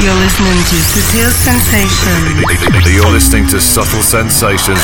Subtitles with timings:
[0.00, 2.40] You're listening to Subtle Sensations.
[2.88, 4.80] You're listening to Subtle Sensations.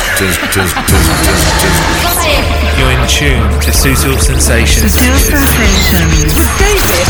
[2.77, 4.93] You're in tune to Subtle Sensations.
[4.93, 6.37] Subtle Sensations.
[6.37, 7.01] With David.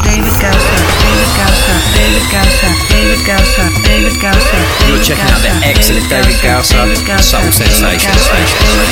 [0.00, 0.80] David Gausa.
[1.04, 1.76] David Gausa.
[1.92, 2.72] David Gausa.
[2.88, 3.68] David Gausa.
[3.84, 4.56] David Gausa.
[4.88, 6.88] You're checking out the excellent David Gausa,
[7.20, 7.84] Subtle Sensations.
[7.84, 8.00] David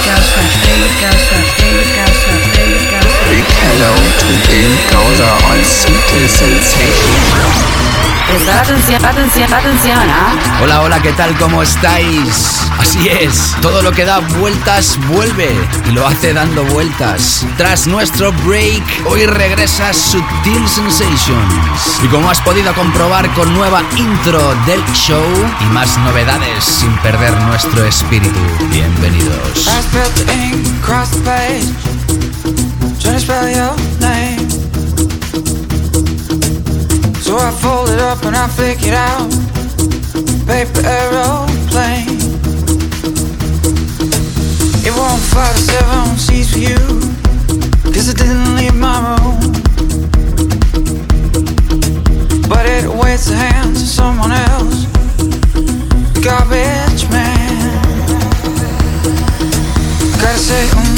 [0.04, 0.44] Gausa.
[0.68, 1.40] David Gausa.
[1.56, 2.28] David Gausa.
[2.52, 3.24] David Gausa.
[3.32, 8.17] Big hello to David Gausa on Subtle Sensations.
[8.28, 10.60] Atención, atención, atención, ¿ah?
[10.62, 11.36] Hola, hola, ¿qué tal?
[11.38, 12.60] ¿Cómo estáis?
[12.78, 15.50] Así es, todo lo que da vueltas vuelve
[15.88, 17.46] y lo hace dando vueltas.
[17.56, 22.00] Tras nuestro break, hoy regresa Sutil Sensations.
[22.04, 25.24] Y como has podido comprobar con nueva intro del show
[25.60, 28.38] y más novedades sin perder nuestro espíritu.
[28.70, 29.66] Bienvenidos.
[37.28, 39.28] So I fold it up and I flick it out.
[40.46, 42.08] Paper aeroplane.
[44.82, 46.78] It won't fly to seven seats for you.
[47.92, 49.52] Cause it didn't leave my room.
[52.48, 54.86] But it waits the hands of someone else.
[56.24, 57.82] Garbage man.
[60.18, 60.97] Gotta say, mm.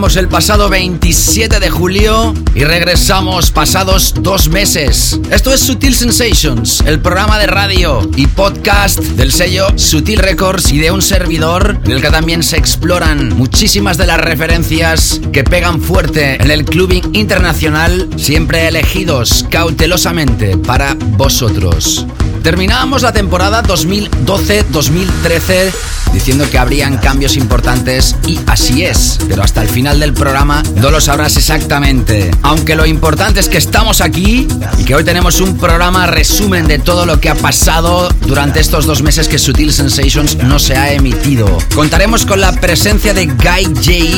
[0.00, 5.20] El pasado 27 de julio y regresamos pasados dos meses.
[5.30, 10.78] Esto es Sutil Sensations, el programa de radio y podcast del sello Sutil Records y
[10.78, 15.82] de un servidor en el que también se exploran muchísimas de las referencias que pegan
[15.82, 22.06] fuerte en el clubbing internacional, siempre elegidos cautelosamente para vosotros.
[22.42, 25.72] Terminábamos la temporada 2012-2013
[26.12, 30.90] diciendo que habrían cambios importantes y así es, pero hasta el final del programa no
[30.90, 32.30] lo sabrás exactamente.
[32.42, 36.78] Aunque lo importante es que estamos aquí y que hoy tenemos un programa resumen de
[36.78, 40.92] todo lo que ha pasado durante estos dos meses que Sutil Sensations no se ha
[40.92, 41.46] emitido.
[41.74, 43.64] Contaremos con la presencia de Guy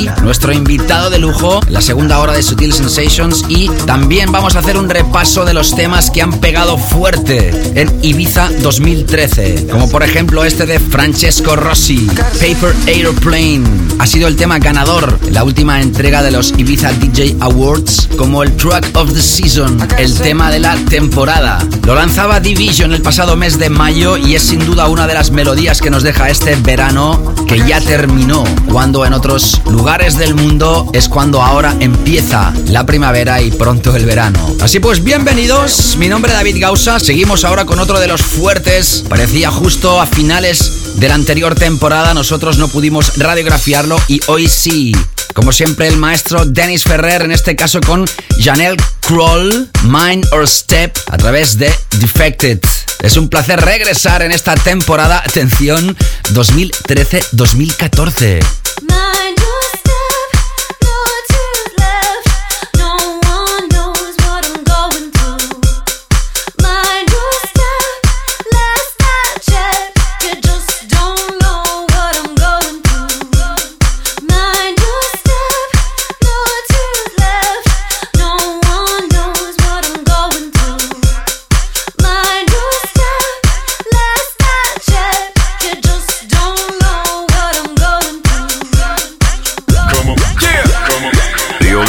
[0.06, 4.60] J, nuestro invitado de lujo, la segunda hora de Sutil Sensations y también vamos a
[4.60, 10.02] hacer un repaso de los temas que han pegado fuerte en Ibiza 2013, como por
[10.02, 13.65] ejemplo este de Francesco Rossi Paper Aeroplane.
[13.98, 18.44] Ha sido el tema ganador en la última entrega de los Ibiza DJ Awards como
[18.44, 21.59] el Track of the Season, el tema de la temporada.
[21.84, 25.32] Lo lanzaba Division el pasado mes de mayo y es sin duda una de las
[25.32, 30.88] melodías que nos deja este verano que ya terminó, cuando en otros lugares del mundo
[30.93, 34.55] es cuando ahora empieza la primavera y pronto el verano.
[34.61, 39.05] Así pues, bienvenidos, mi nombre es David Gausa, seguimos ahora con otro de los fuertes,
[39.08, 44.94] parecía justo a finales de la anterior temporada nosotros no pudimos radiografiarlo y hoy sí.
[45.32, 48.04] Como siempre el maestro Dennis Ferrer, en este caso con
[48.38, 52.60] Janelle Kroll, Mind or Step, a través de Defected.
[53.00, 55.96] Es un placer regresar en esta temporada, atención,
[56.34, 58.40] 2013-2014.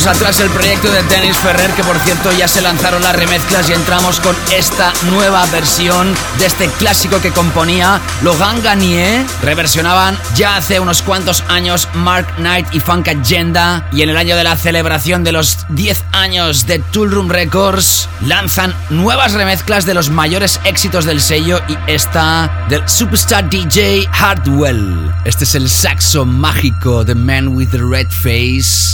[0.00, 3.68] Dejamos atrás el proyecto de Dennis Ferrer, que por cierto ya se lanzaron las remezclas
[3.68, 9.26] y entramos con esta nueva versión de este clásico que componía Logan Garnier.
[9.42, 13.86] Reversionaban ya hace unos cuantos años Mark Knight y Funk Agenda.
[13.92, 18.08] Y en el año de la celebración de los 10 años de Tool Room Records,
[18.24, 25.12] lanzan nuevas remezclas de los mayores éxitos del sello y esta del superstar DJ Hardwell.
[25.26, 28.89] Este es el saxo mágico de Man with the Red Face.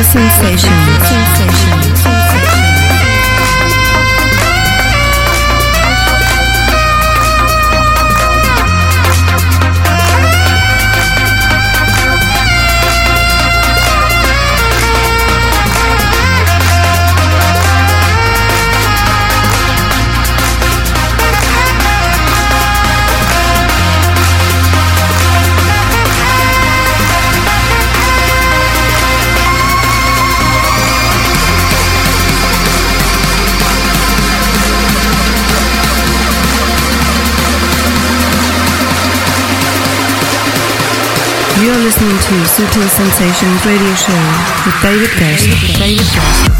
[0.00, 1.21] Sensations.
[42.28, 44.12] to Sutil Sensations Radio Show
[44.64, 45.78] with David Guest.
[45.78, 46.51] David Guest.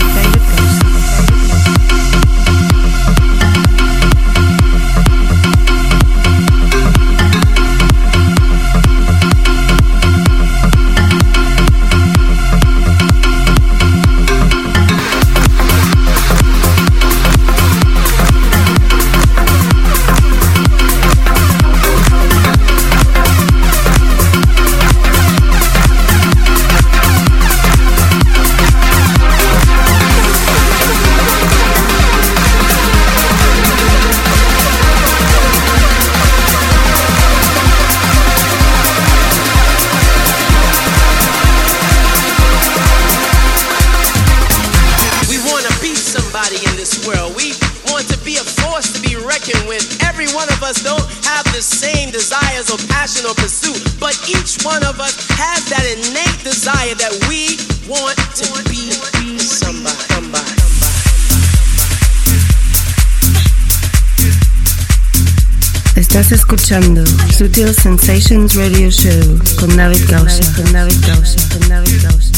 [66.32, 70.50] Escuchando Sutil Sensations Radio Show con David Causa.
[70.54, 71.48] Con David Causa.
[71.50, 72.31] Con David Causa.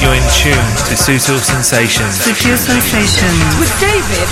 [0.00, 2.26] You're in tune to Sutil Sensations.
[3.58, 4.28] With David.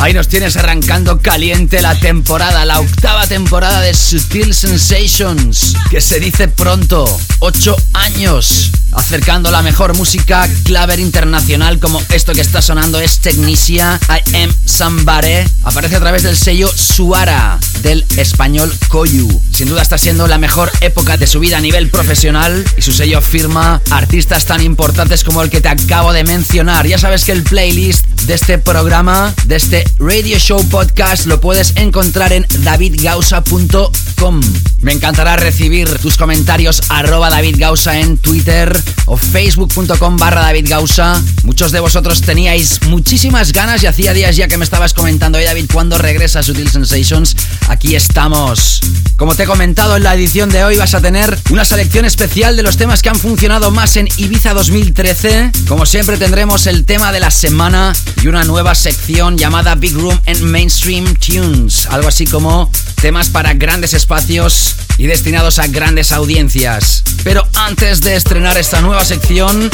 [0.00, 6.18] Ahí nos tienes arrancando caliente la temporada, la octava temporada de Sutil Sensations, que se
[6.18, 7.04] dice pronto,
[7.40, 13.98] ocho años acercando la mejor música claver internacional como esto que está sonando es Technicia,
[14.08, 15.44] I Am Somebody.
[15.64, 19.28] Aparece a través del sello Suara del español Koyu.
[19.52, 22.92] Sin duda está siendo la mejor época de su vida a nivel profesional y su
[22.92, 26.86] sello firma artistas tan importantes como el que te acabo de mencionar.
[26.86, 31.72] Ya sabes que el playlist de este programa, de este radio show podcast, lo puedes
[31.74, 34.40] encontrar en davidgausa.com.
[34.80, 41.22] Me encantará recibir tus comentarios arroba davidgausa en Twitter o facebook.com barra davidgausa.
[41.44, 45.46] Muchos de vosotros teníais muchísimas ganas y hacía días ya que me estabas comentando, oye
[45.46, 47.36] David, ¿cuándo regresa Sutil Sensations?
[47.68, 48.80] Aquí estamos.
[49.16, 52.56] Como te he comentado en la edición de hoy vas a tener una selección especial
[52.56, 55.52] de los temas que han funcionado más en Ibiza 2013.
[55.68, 60.18] Como siempre tendremos el tema de la semana y una nueva sección llamada Big Room
[60.26, 61.86] en Mainstream Tunes.
[61.86, 62.70] Algo así como
[63.00, 67.02] temas para grandes espacios y destinados a grandes audiencias.
[67.24, 69.68] Pero antes de estrenar esta nueva sección,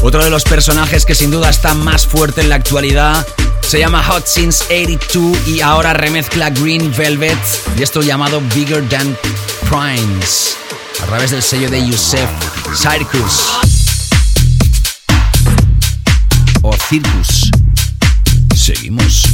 [0.00, 3.26] otro de los personajes que sin duda está más fuerte en la actualidad
[3.60, 7.38] se llama Hot Since 82 y ahora remezcla Green Velvet
[7.76, 9.18] y esto llamado Bigger Than
[9.68, 10.56] Crimes
[11.02, 12.30] a través del sello de Yusef
[12.74, 13.50] Circus
[16.62, 17.50] o Circus.
[18.56, 19.24] Seguimos.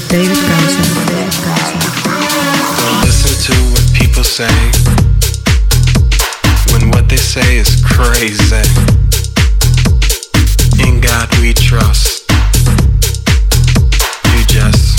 [0.00, 0.86] With David Gausser.
[2.76, 4.54] Don't listen to what people say
[6.72, 8.62] when what they say is crazy.
[10.86, 12.20] In God we trust.
[14.60, 14.89] sensations.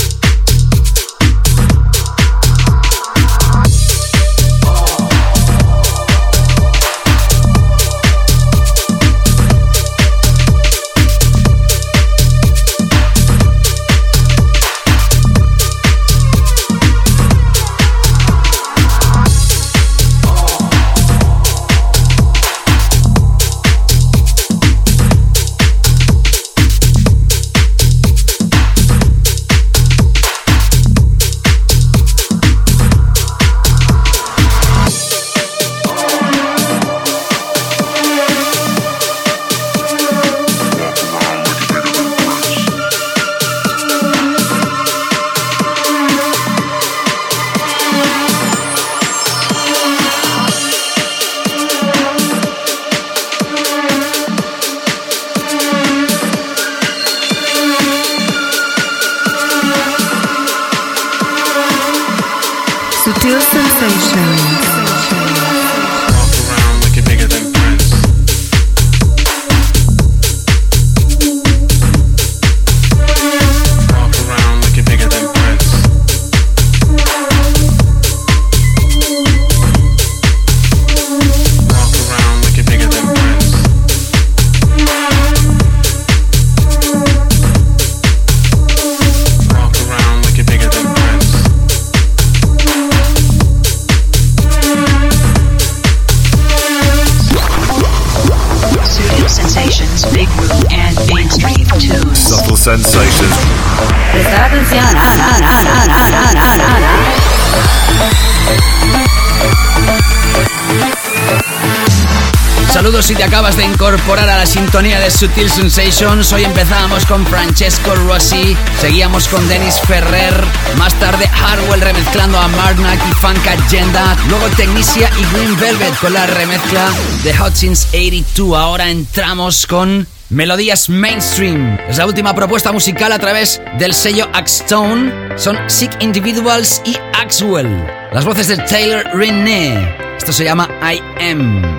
[113.24, 116.32] Acabas de incorporar a la sintonía de Sutil Sensations.
[116.34, 120.34] Hoy empezábamos con Francesco Rossi, seguíamos con Dennis Ferrer,
[120.78, 126.14] más tarde Harwell remezclando a Mark y Funk Agenda, luego Technicia y Green Velvet con
[126.14, 126.90] la remezcla
[127.24, 128.58] de Hot Since 82.
[128.58, 131.78] Ahora entramos con Melodías Mainstream.
[131.88, 135.38] Es la última propuesta musical a través del sello Axstone.
[135.38, 137.86] Son Sick Individuals y Axwell.
[138.14, 139.96] Las voces de Taylor René.
[140.18, 141.71] Esto se llama I Am.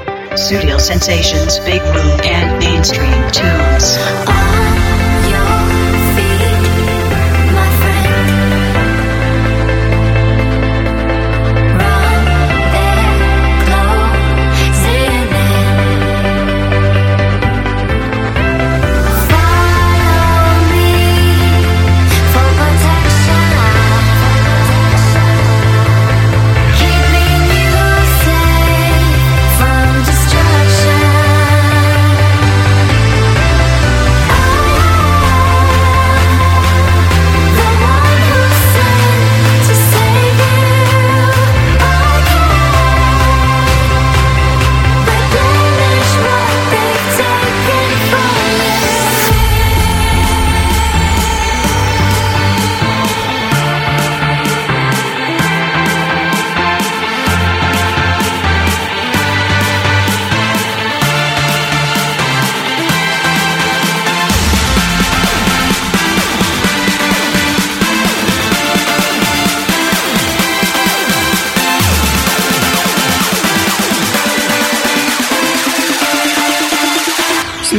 [0.42, 4.31] Studio Sensations, Big Room, and Mainstream Tunes.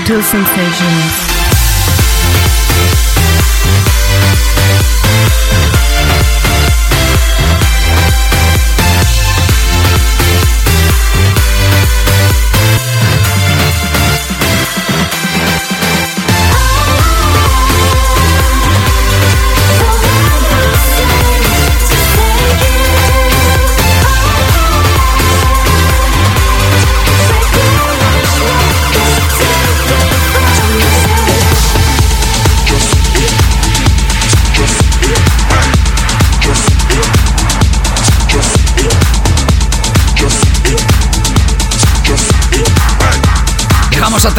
[0.05, 1.22] Subtle sensations.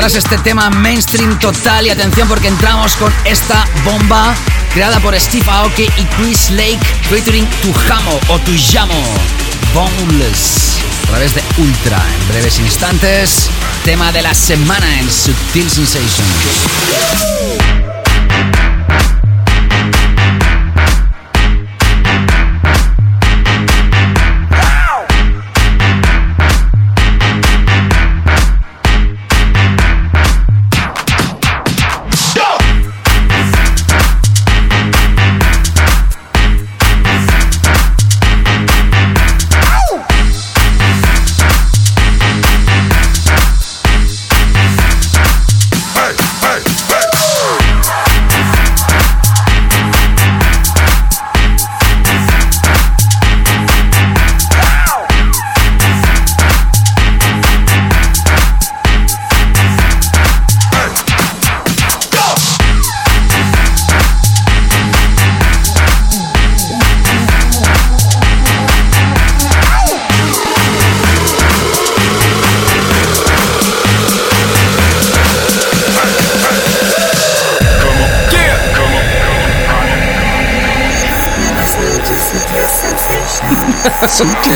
[0.05, 4.35] Atrás este tema mainstream total y atención porque entramos con esta bomba
[4.75, 9.03] creada por Steve Aoki y Chris Lake featuring Tujamo o Tujamo
[9.73, 11.97] Boneless a través de Ultra.
[12.21, 13.49] En breves instantes,
[13.83, 16.35] tema de la semana en Subtil Sensations.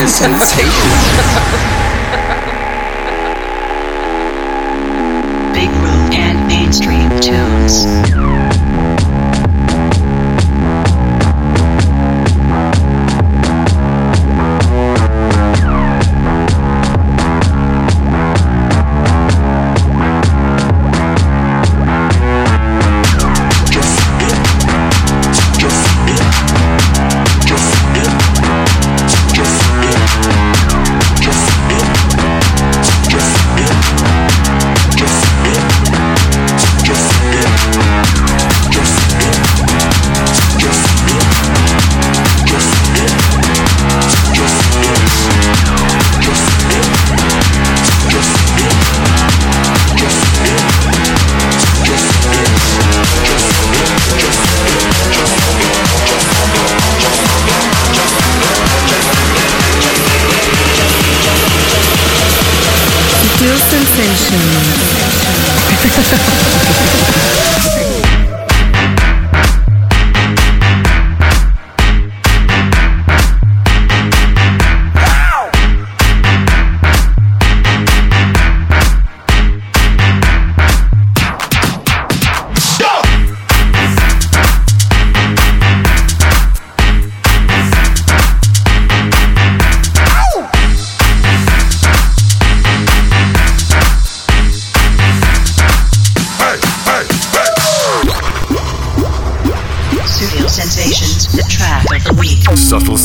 [0.06, 1.87] Subtle Sensations.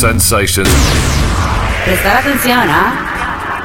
[0.04, 0.70] Subtle sensations.
[1.86, 3.64] Prestar atención, ¿ah?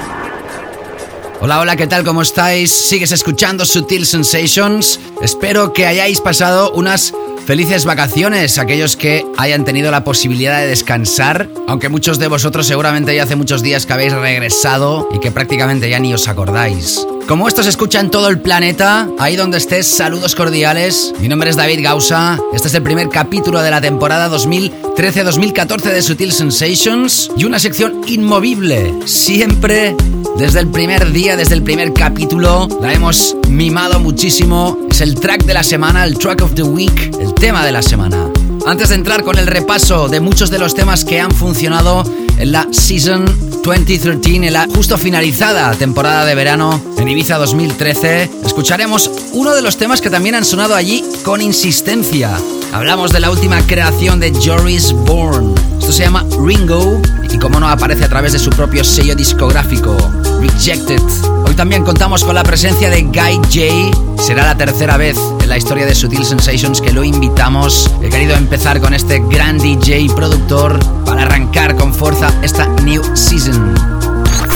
[1.40, 2.05] Hola, hola, ¿qué tal?
[2.05, 2.70] ¿Cómo estáis?
[2.70, 5.01] ¿Sigues escuchando Sutil Sensations?
[5.20, 7.12] Espero que hayáis pasado unas
[7.44, 13.16] felices vacaciones, aquellos que hayan tenido la posibilidad de descansar, aunque muchos de vosotros seguramente
[13.16, 17.05] ya hace muchos días que habéis regresado y que prácticamente ya ni os acordáis.
[17.28, 21.12] Como esto se escucha en todo el planeta, ahí donde estés, saludos cordiales.
[21.20, 22.38] Mi nombre es David Gausa.
[22.54, 28.00] Este es el primer capítulo de la temporada 2013-2014 de Sutil Sensations y una sección
[28.06, 28.94] inmovible.
[29.04, 29.94] Siempre,
[30.38, 34.78] desde el primer día, desde el primer capítulo, la hemos mimado muchísimo.
[34.90, 37.82] Es el track de la semana, el track of the week, el tema de la
[37.82, 38.26] semana.
[38.66, 42.04] Antes de entrar con el repaso de muchos de los temas que han funcionado
[42.38, 43.24] en la Season
[43.64, 49.77] 2013, en la justo finalizada temporada de verano en Ibiza 2013, escucharemos uno de los
[49.77, 52.38] temas que también han sonado allí con insistencia.
[52.72, 55.67] Hablamos de la última creación de Joris Bourne.
[55.78, 59.96] Esto se llama Ringo y como no aparece a través de su propio sello discográfico,
[60.40, 61.00] Rejected.
[61.46, 64.22] Hoy también contamos con la presencia de Guy J.
[64.22, 67.90] Será la tercera vez en la historia de Sutil Sensations que lo invitamos.
[68.02, 73.02] He querido empezar con este gran DJ y productor para arrancar con fuerza esta new
[73.14, 73.74] season.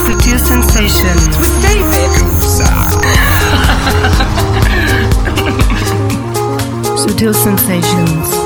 [0.05, 1.29] Sutil Sensations.
[7.03, 8.42] Sutil Sensations.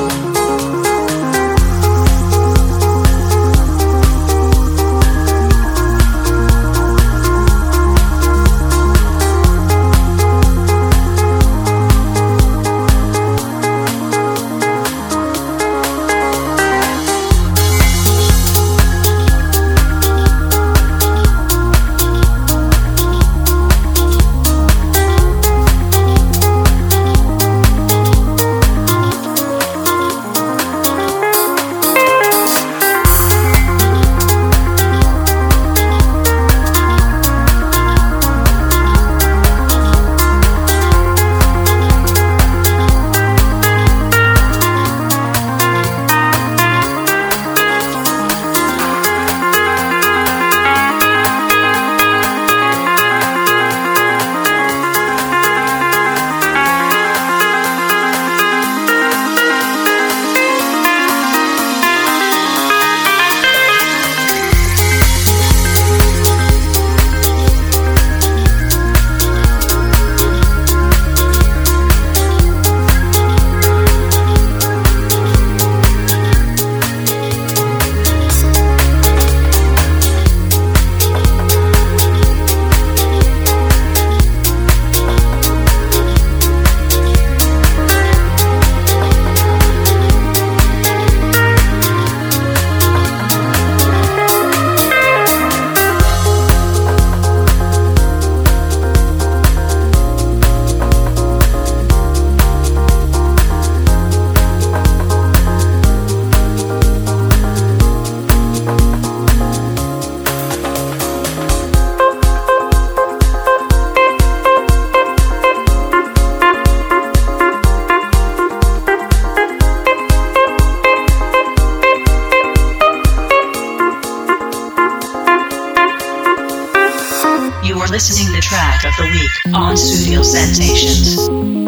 [127.90, 131.67] Listening the track of the week on Studio Sensations.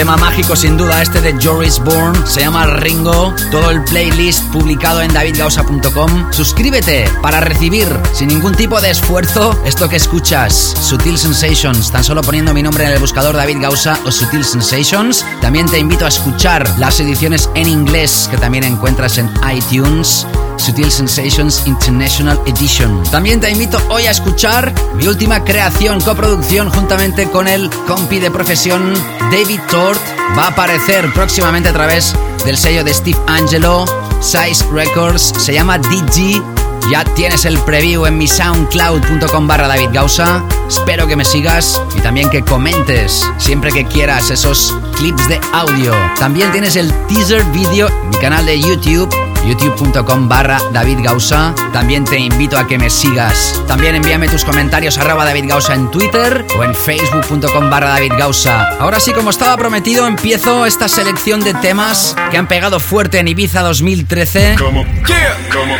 [0.00, 5.02] Tema mágico sin duda este de Joris Bourne, se llama Ringo, todo el playlist publicado
[5.02, 6.32] en davidgausa.com.
[6.32, 12.22] Suscríbete para recibir sin ningún tipo de esfuerzo esto que escuchas, Sutil Sensations, tan solo
[12.22, 15.22] poniendo mi nombre en el buscador David Gausa o Sutil Sensations.
[15.42, 20.26] También te invito a escuchar las ediciones en inglés que también encuentras en iTunes.
[20.56, 23.02] Sutil Sensations International Edition.
[23.10, 28.30] También te invito hoy a escuchar mi última creación, coproducción juntamente con el compi de
[28.30, 28.94] profesión
[29.30, 30.00] David Tort.
[30.36, 32.14] Va a aparecer próximamente a través
[32.44, 33.84] del sello de Steve Angelo,
[34.20, 35.32] Size Records.
[35.38, 36.42] Se llama DG
[36.90, 40.42] ya tienes el preview en mi soundcloud.com barra David Gausa.
[40.66, 45.94] Espero que me sigas y también que comentes siempre que quieras esos clips de audio.
[46.18, 51.54] También tienes el teaser video en mi canal de YouTube youtube.com barra David Gausa.
[51.72, 53.62] También te invito a que me sigas.
[53.66, 58.68] También envíame tus comentarios a David Gausa en Twitter o en facebook.com barra David Gausa.
[58.78, 63.28] Ahora sí, como estaba prometido, empiezo esta selección de temas que han pegado fuerte en
[63.28, 64.56] Ibiza 2013.
[64.58, 65.74] Como, como,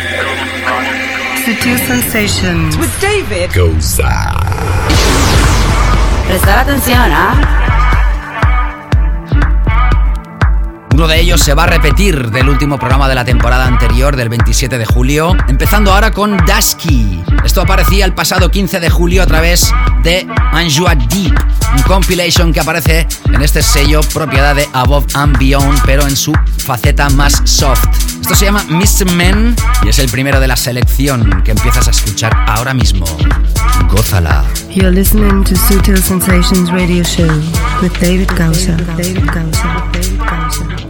[1.45, 4.35] Sutil Sensations with David Gausa.
[6.27, 7.60] Prestar atención, ¿ah?
[11.01, 14.29] Uno de ellos se va a repetir del último programa de la temporada anterior, del
[14.29, 17.23] 27 de julio, empezando ahora con Dusky.
[17.43, 21.33] Esto aparecía el pasado 15 de julio a través de Anjua Deep,
[21.75, 26.33] un compilation que aparece en este sello propiedad de Above and Beyond, pero en su
[26.63, 27.83] faceta más soft.
[28.21, 29.11] Esto se llama Mr.
[29.15, 33.07] Men y es el primero de la selección que empiezas a escuchar ahora mismo.
[33.89, 34.45] Gózala.
[34.69, 37.27] You're listening to Sutil Sensations Radio Show
[37.81, 38.77] with David Gausa.
[38.95, 39.25] David.
[39.31, 40.80] David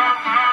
[0.00, 0.30] Gausa.
[0.30, 0.49] This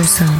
[0.00, 0.33] is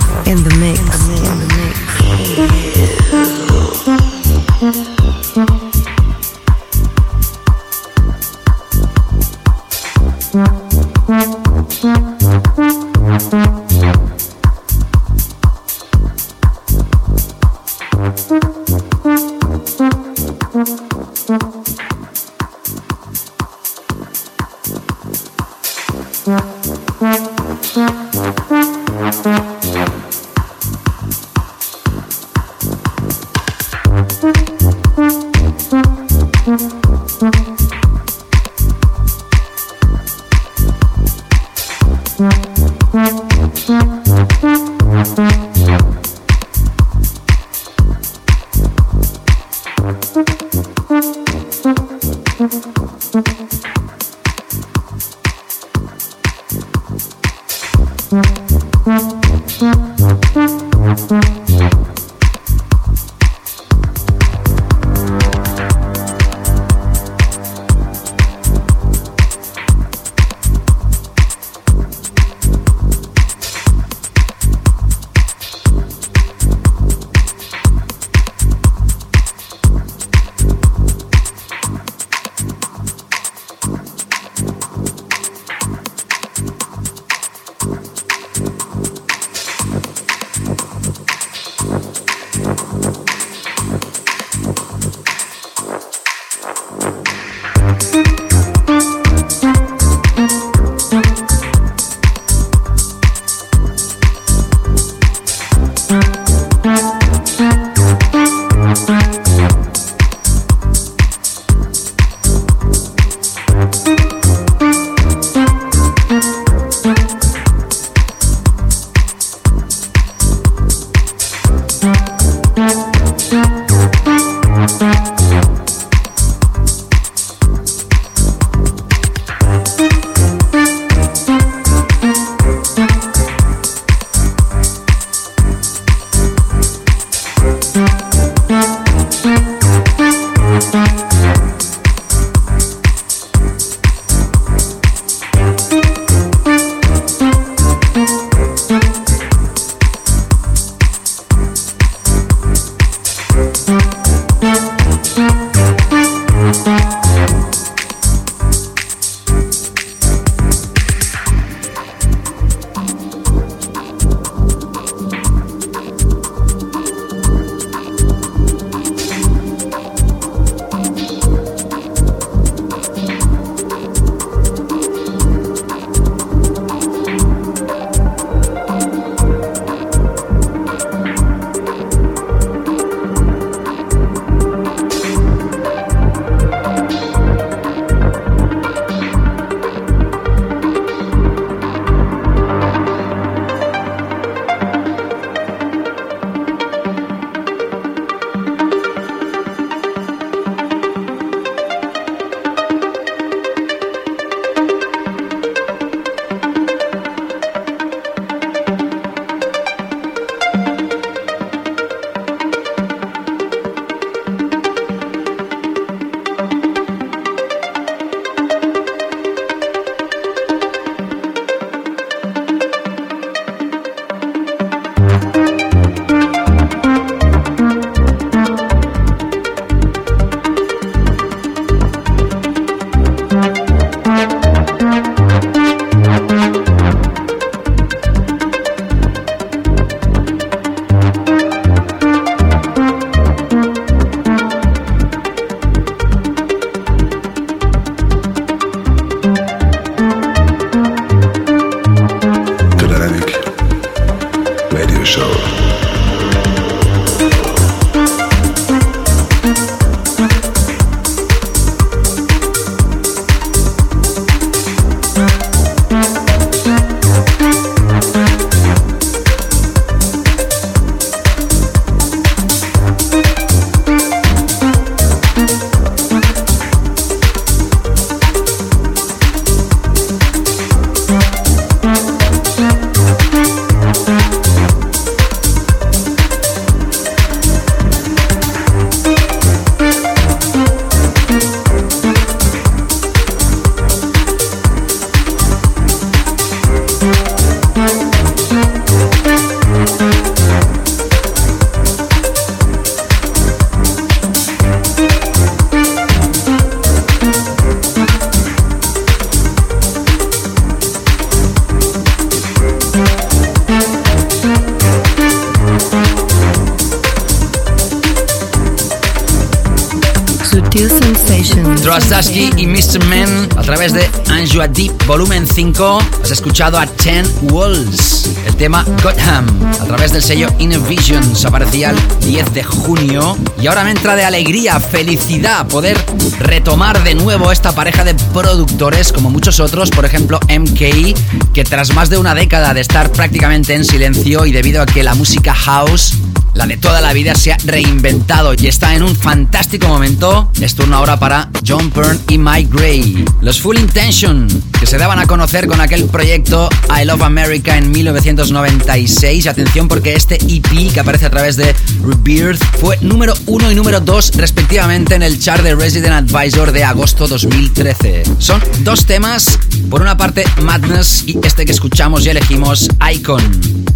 [325.54, 325.98] 5.
[326.20, 329.46] Has escuchado a Ten Walls, el tema Gotham,
[329.80, 331.44] a través del sello Inner Visions.
[331.44, 333.36] Aparecía el 10 de junio.
[333.62, 335.96] Y ahora me entra de alegría, felicidad poder
[336.40, 341.94] retomar de nuevo esta pareja de productores, como muchos otros, por ejemplo MK, que tras
[341.94, 345.54] más de una década de estar prácticamente en silencio y debido a que la música
[345.54, 346.14] house
[346.54, 350.50] la de toda la vida se ha reinventado y está en un fantástico momento.
[350.60, 353.24] Es turno ahora para John Byrne y Mike Gray.
[353.40, 354.46] Los Full Intention,
[354.78, 359.46] que se daban a conocer con aquel proyecto I Love America en 1996.
[359.48, 364.00] Atención porque este EP que aparece a través de Rebirth fue número 1 y número
[364.00, 368.22] 2 respectivamente en el chart de Resident Advisor de agosto 2013.
[368.38, 369.58] Son dos temas,
[369.90, 373.42] por una parte Madness y este que escuchamos y elegimos Icon.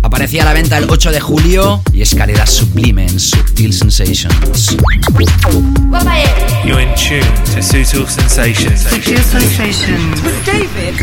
[0.02, 4.72] Aparecía a la venta el 8 de julio y es calidad sublime en Subtil Sensations.
[6.64, 7.20] You're in tune
[7.54, 8.86] to Sutil Sensations.
[8.86, 10.22] Sutil Sensations.
[10.22, 10.94] With David.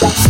[0.01, 0.28] Thank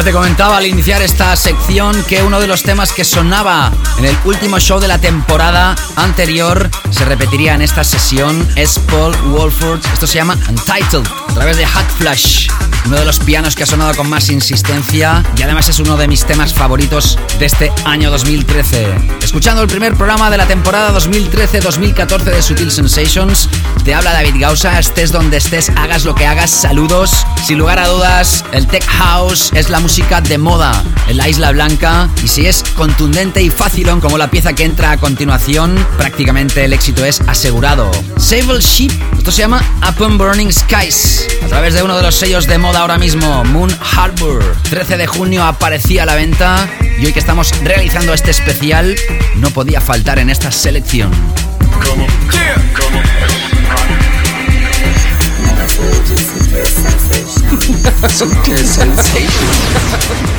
[0.00, 4.06] Ya te comentaba al iniciar esta sección que uno de los temas que sonaba en
[4.06, 9.80] el último show de la temporada anterior se repetiría en esta sesión es Paul Wolford.
[9.92, 12.48] Esto se llama Untitled a través de Hot Flash,
[12.86, 16.08] uno de los pianos que ha sonado con más insistencia y además es uno de
[16.08, 18.86] mis temas favoritos de este año 2013.
[19.22, 23.48] Escuchando el primer programa de la temporada 2013-2014 de Sutil Sensations,
[23.84, 27.24] te habla David Gausa, estés donde estés, hagas lo que hagas, saludos.
[27.44, 31.52] Sin lugar a dudas, el Tech House es la música de moda en la Isla
[31.52, 36.64] Blanca y si es contundente y fácilón como la pieza que entra a continuación, prácticamente
[36.64, 37.90] el éxito es asegurado.
[38.16, 42.46] Sable Sheep, esto se llama Upon Burning Skies, a través de uno de los sellos
[42.46, 44.56] de moda ahora mismo, Moon Harbor.
[44.68, 46.68] 13 de junio aparecía a la venta
[46.98, 48.96] y hoy que estamos realizando este especial,
[49.36, 51.10] no podía faltar en esta selección.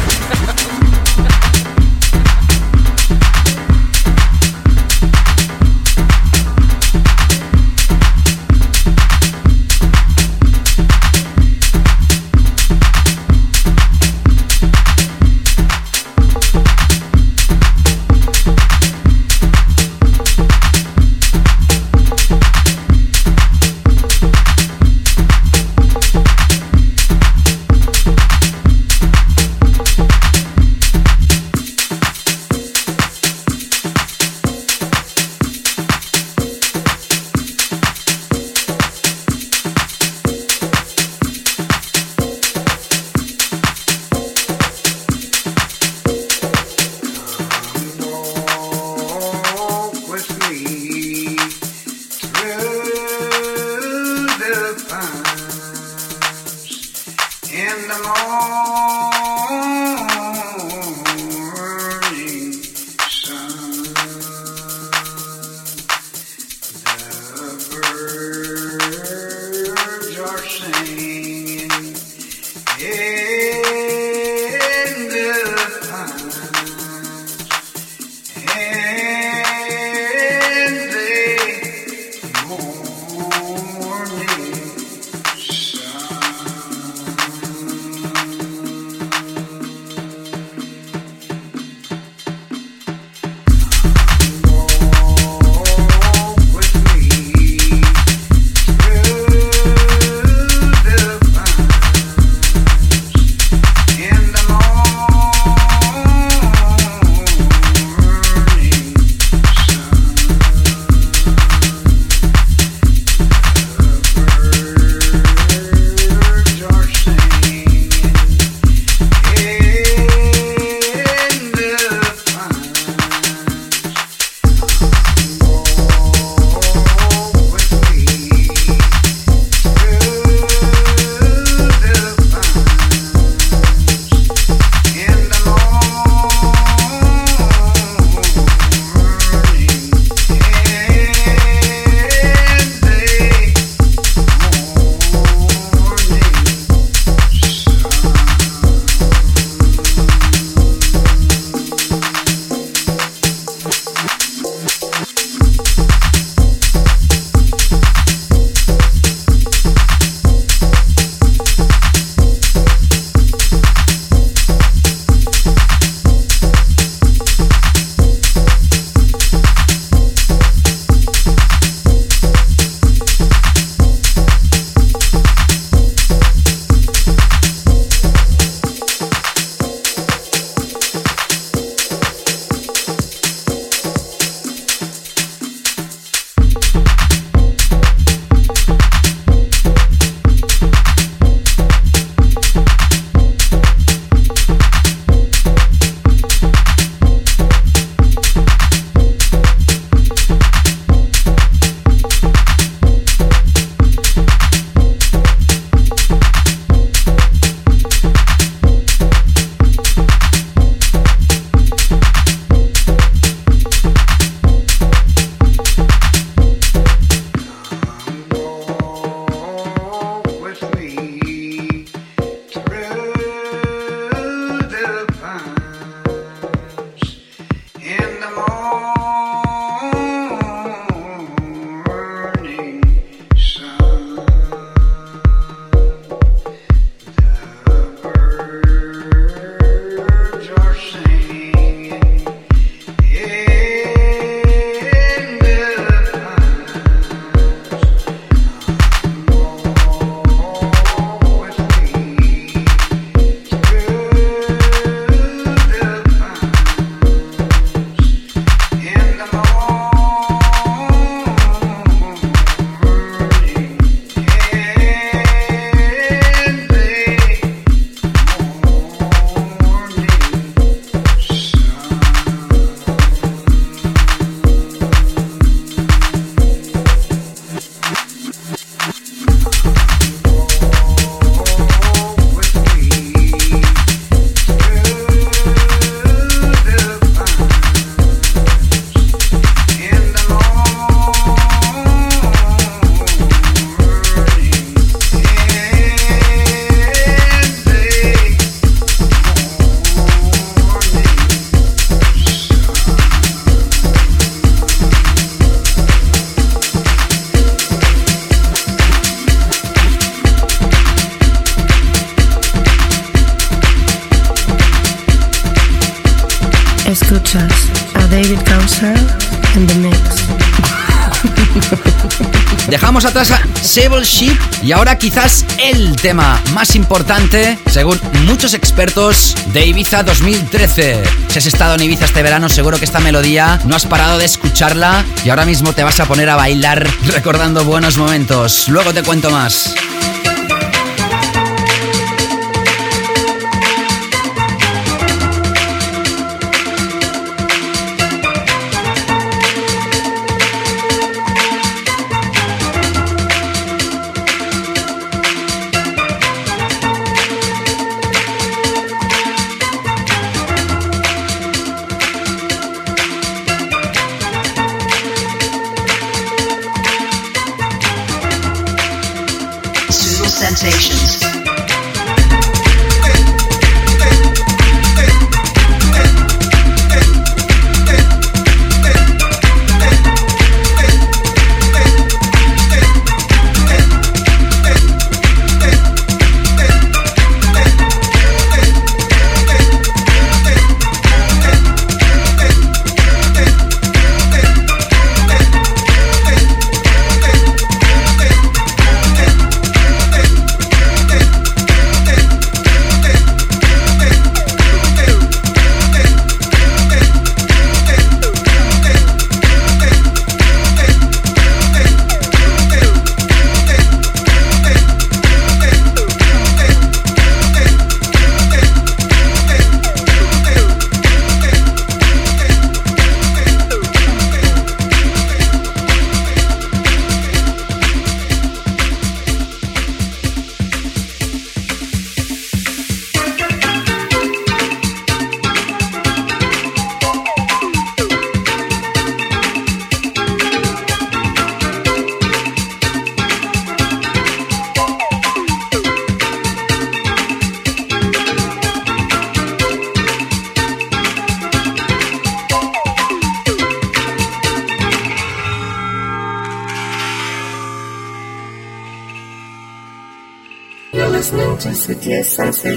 [323.73, 331.01] Sable Ship y ahora quizás el tema más importante, según muchos expertos, de Ibiza 2013.
[331.29, 334.25] Si has estado en Ibiza este verano, seguro que esta melodía no has parado de
[334.25, 338.67] escucharla y ahora mismo te vas a poner a bailar recordando buenos momentos.
[338.67, 339.73] Luego te cuento más.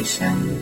[0.04, 0.53] Sensations.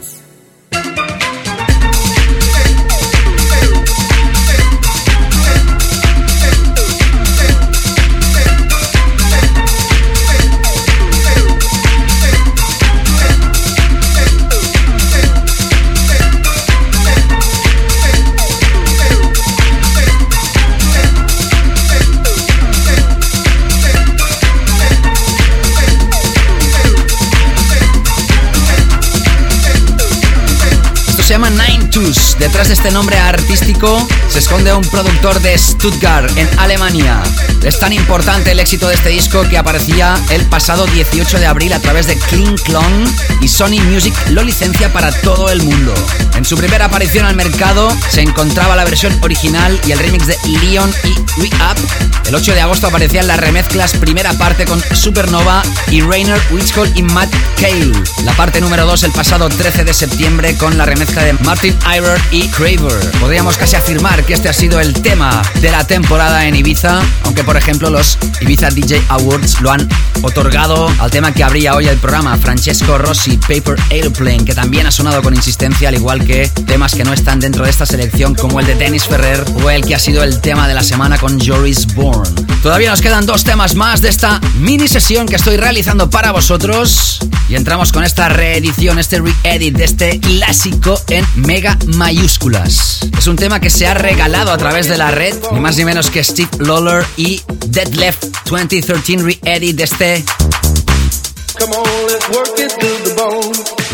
[32.82, 37.22] Este nombre artístico se esconde un productor de Stuttgart, en Alemania.
[37.62, 41.72] Es tan importante el éxito de este disco que aparecía el pasado 18 de abril
[41.74, 43.06] a través de Kling Klong
[43.40, 45.94] y Sony Music lo licencia para todo el mundo.
[46.34, 50.36] En su primera aparición al mercado se encontraba la versión original y el remix de
[50.48, 52.11] Leon y Re-Up.
[52.32, 57.02] El 8 de agosto aparecían las remezclas primera parte con Supernova y Rainer Witchcall y
[57.02, 57.28] Matt
[57.60, 57.92] Cale.
[58.24, 62.18] La parte número 2 el pasado 13 de septiembre con la remezcla de Martin Iver
[62.30, 63.10] y Craver.
[63.20, 67.44] Podríamos casi afirmar que este ha sido el tema de la temporada en Ibiza, aunque
[67.44, 69.86] por ejemplo los Ibiza DJ Awards lo han
[70.22, 74.90] otorgado al tema que abría hoy el programa, Francesco Rossi, Paper Airplane, que también ha
[74.90, 78.58] sonado con insistencia, al igual que temas que no están dentro de esta selección, como
[78.58, 81.38] el de Dennis Ferrer o el que ha sido el tema de la semana con
[81.38, 82.21] Joris Bourne.
[82.62, 87.18] Todavía nos quedan dos temas más de esta mini sesión que estoy realizando para vosotros.
[87.48, 93.00] Y entramos con esta reedición, este re-edit de este clásico en mega mayúsculas.
[93.18, 95.84] Es un tema que se ha regalado a través de la red, ni más ni
[95.84, 100.24] menos que Steve Lawler y Dead Left 2013 re-edit de este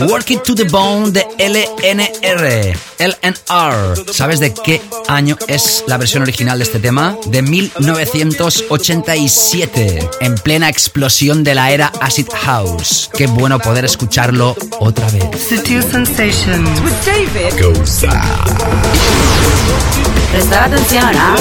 [0.00, 2.76] Work It to the Bone de LNR.
[2.98, 4.12] LNR.
[4.12, 7.16] ¿Sabes de qué año es la versión original de este tema?
[7.26, 13.08] De 1987, en plena explosión de la era Acid House.
[13.16, 15.22] Qué bueno poder escucharlo otra vez.
[15.48, 17.54] Sutil Sensations with David
[20.32, 21.36] Prestar atención, ¿ah?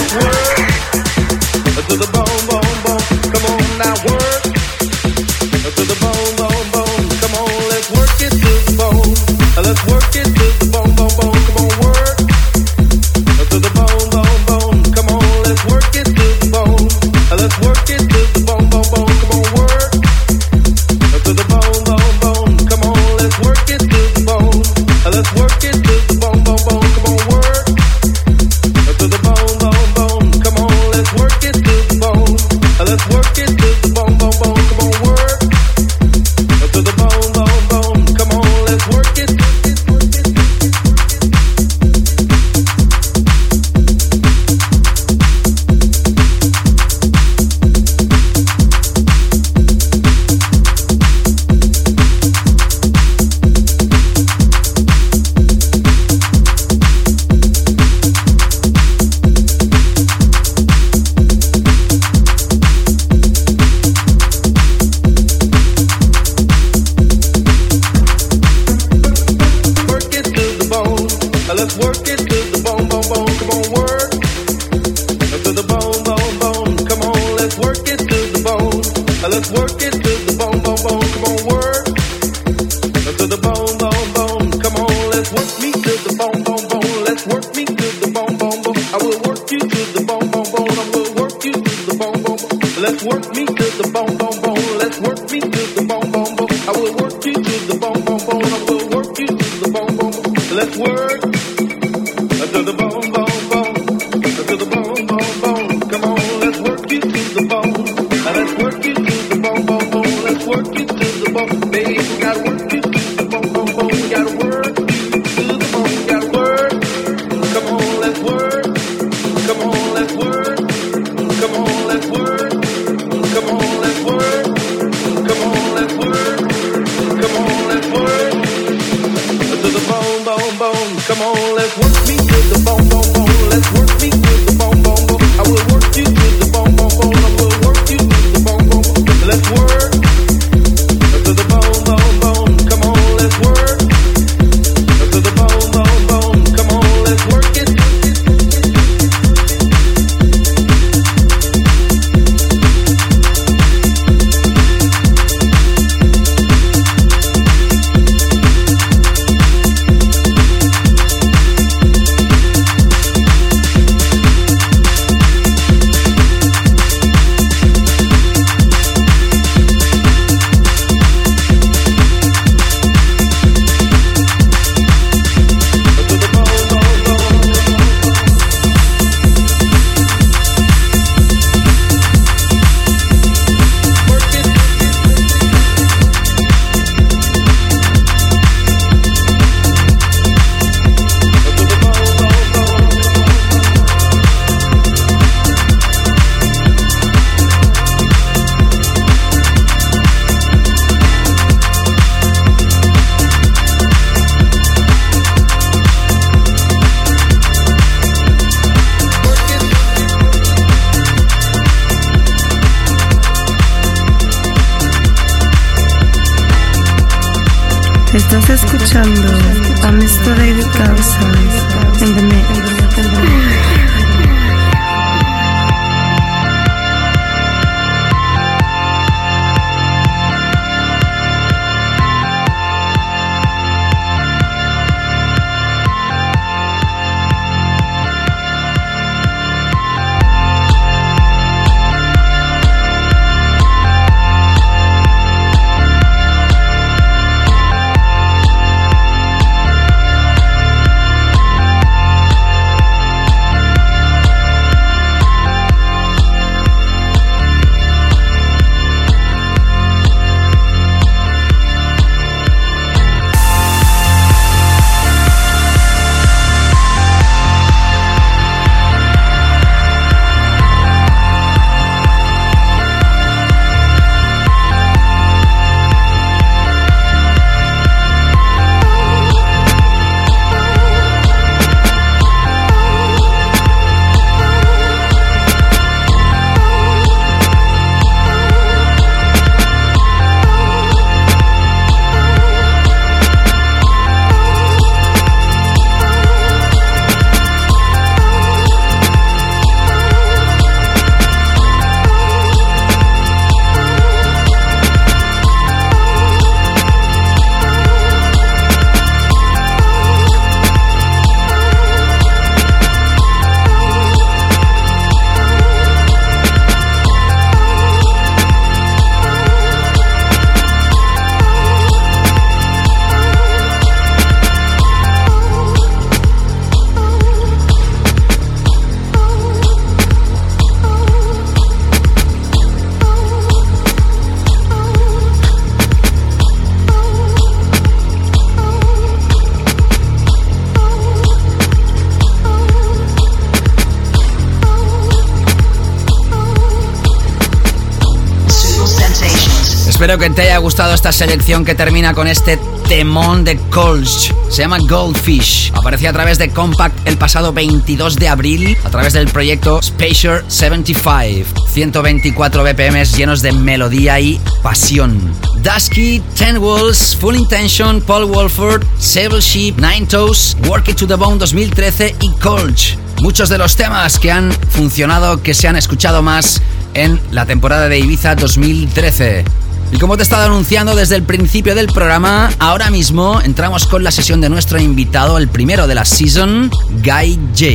[350.08, 354.34] Espero que te haya gustado esta selección que termina con este temón de Colch.
[354.50, 355.74] Se llama Goldfish.
[355.76, 360.46] Apareció a través de Compact el pasado 22 de abril a través del proyecto Spacer
[360.48, 361.68] 75.
[361.74, 365.20] 124 BPM llenos de melodía y pasión.
[365.62, 371.16] Dusky, Ten Walls, Full Intention, Paul Wolford, Sable Sheep, Nine Toes, Work It to the
[371.16, 372.98] Bone 2013 y Colch.
[373.20, 376.62] Muchos de los temas que han funcionado, que se han escuchado más
[376.94, 379.44] en la temporada de Ibiza 2013.
[379.92, 384.04] Y como te he estado anunciando desde el principio del programa, ahora mismo entramos con
[384.04, 386.70] la sesión de nuestro invitado, el primero de la season,
[387.04, 387.66] Guy J.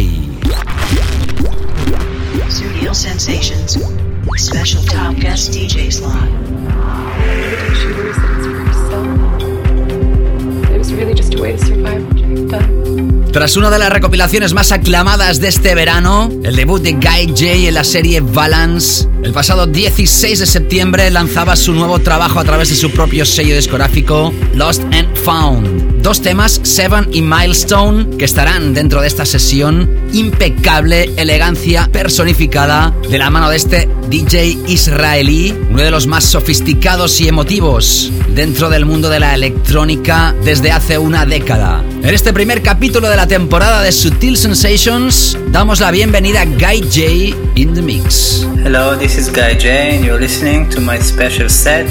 [2.50, 3.78] Studio Sensations.
[4.36, 6.42] Special top guest DJ slot.
[13.32, 17.44] Tras una de las recopilaciones más aclamadas de este verano, el debut de Guy J
[17.68, 22.70] en la serie Balance, el pasado 16 de septiembre lanzaba su nuevo trabajo a través
[22.70, 26.02] de su propio sello discográfico, Lost and Found.
[26.02, 29.88] Dos temas, Seven y Milestone, que estarán dentro de esta sesión.
[30.12, 37.20] Impecable elegancia personificada de la mano de este DJ israelí, uno de los más sofisticados
[37.20, 41.84] y emotivos dentro del mundo de la electrónica desde hace una década.
[42.02, 46.82] En este primer capítulo de la temporada de Sutil Sensations, damos la bienvenida a Guy
[46.82, 48.42] J in the Mix.
[48.64, 51.86] Hello, this is Guy J, and you're listening to my special set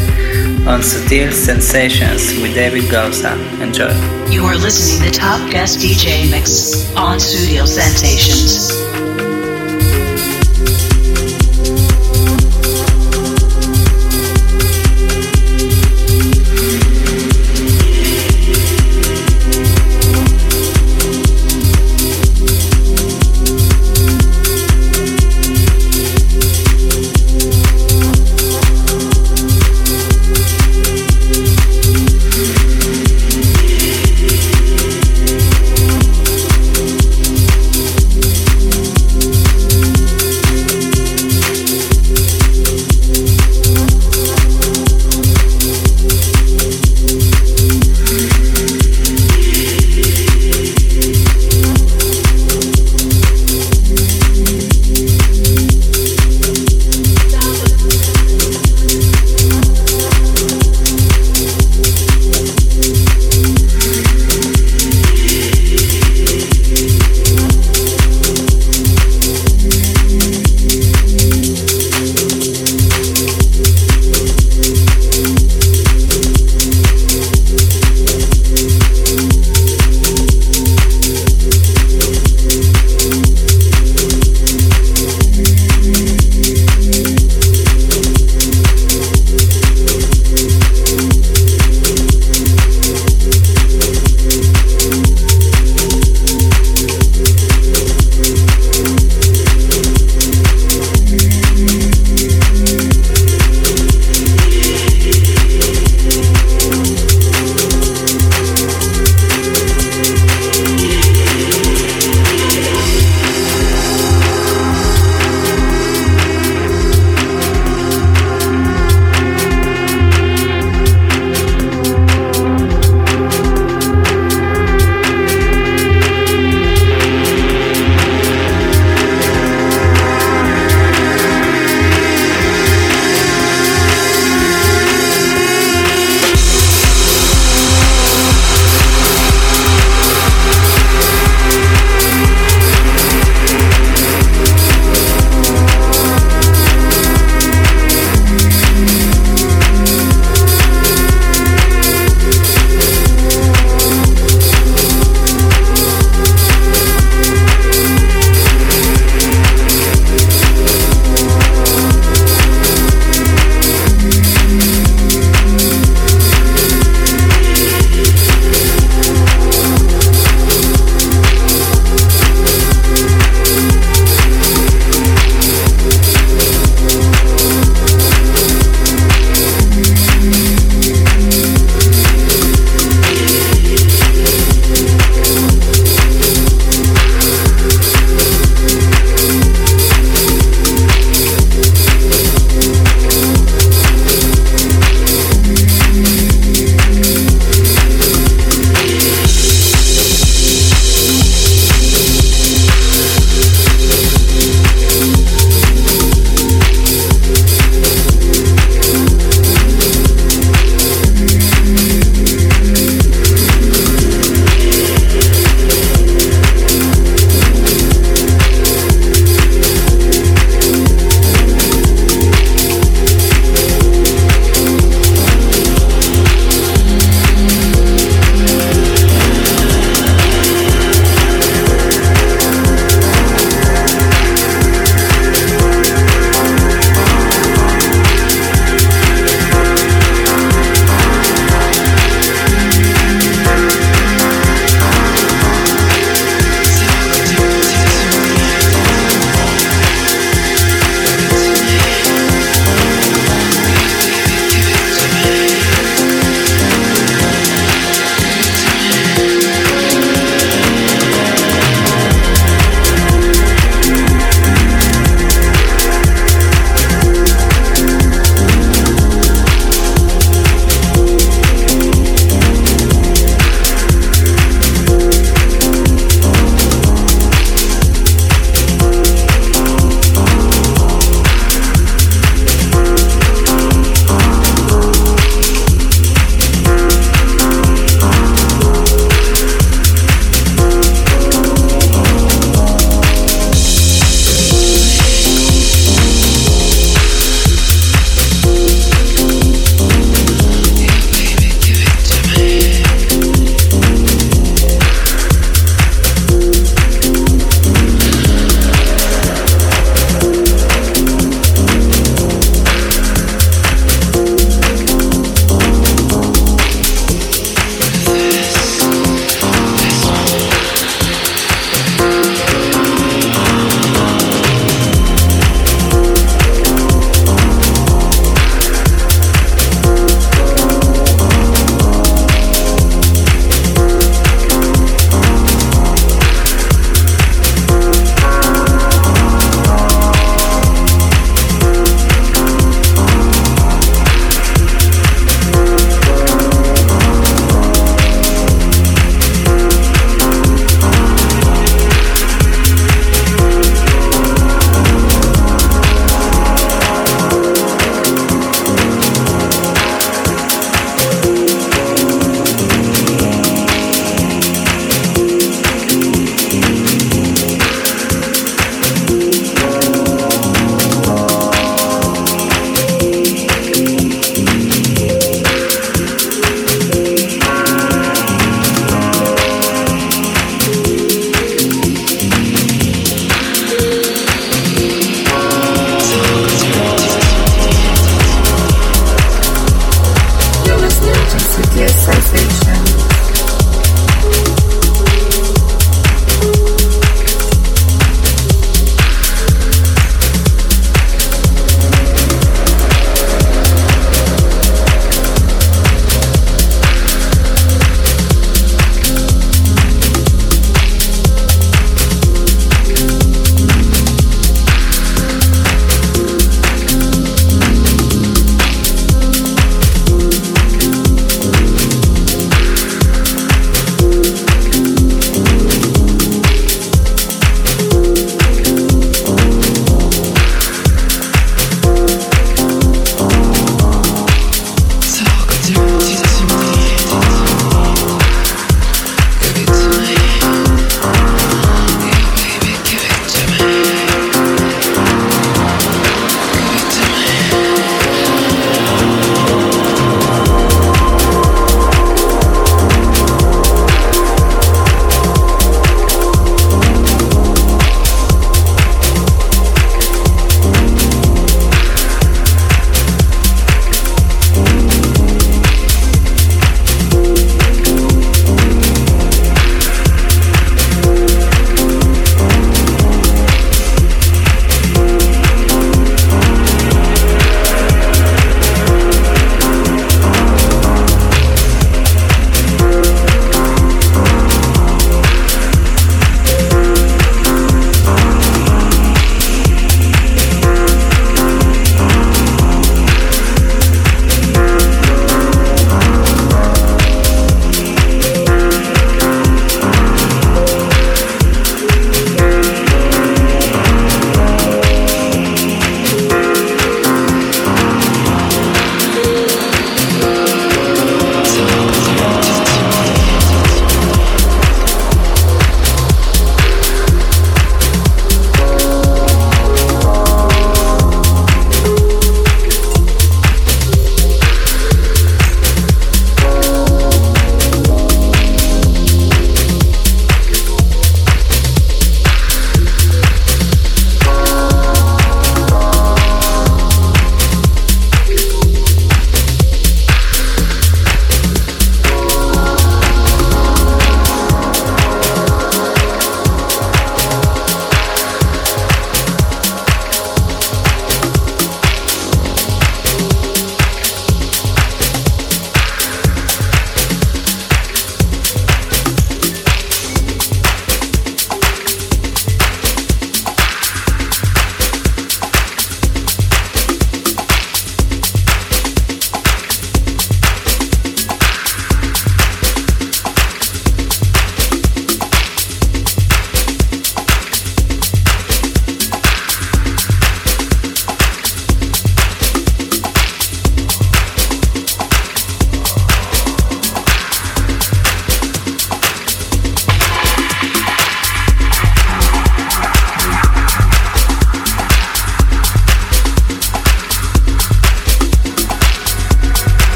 [0.67, 3.33] on Sutil Sensations with David Gausa.
[3.61, 3.91] Enjoy.
[4.29, 8.80] You are listening to Top Guest DJ Mix on Studio Sensations.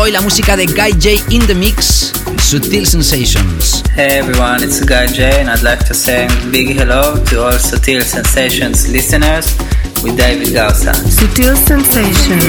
[0.00, 3.82] Hoy la música de Guy J in the Mix, Sutil Sensations.
[3.94, 8.02] Hey everyone, it's Guy J and I'd like to say big hello to all Sutil
[8.02, 9.54] Sensations listeners
[10.02, 10.92] with David Gausa.
[10.92, 12.44] Sutil Sensations.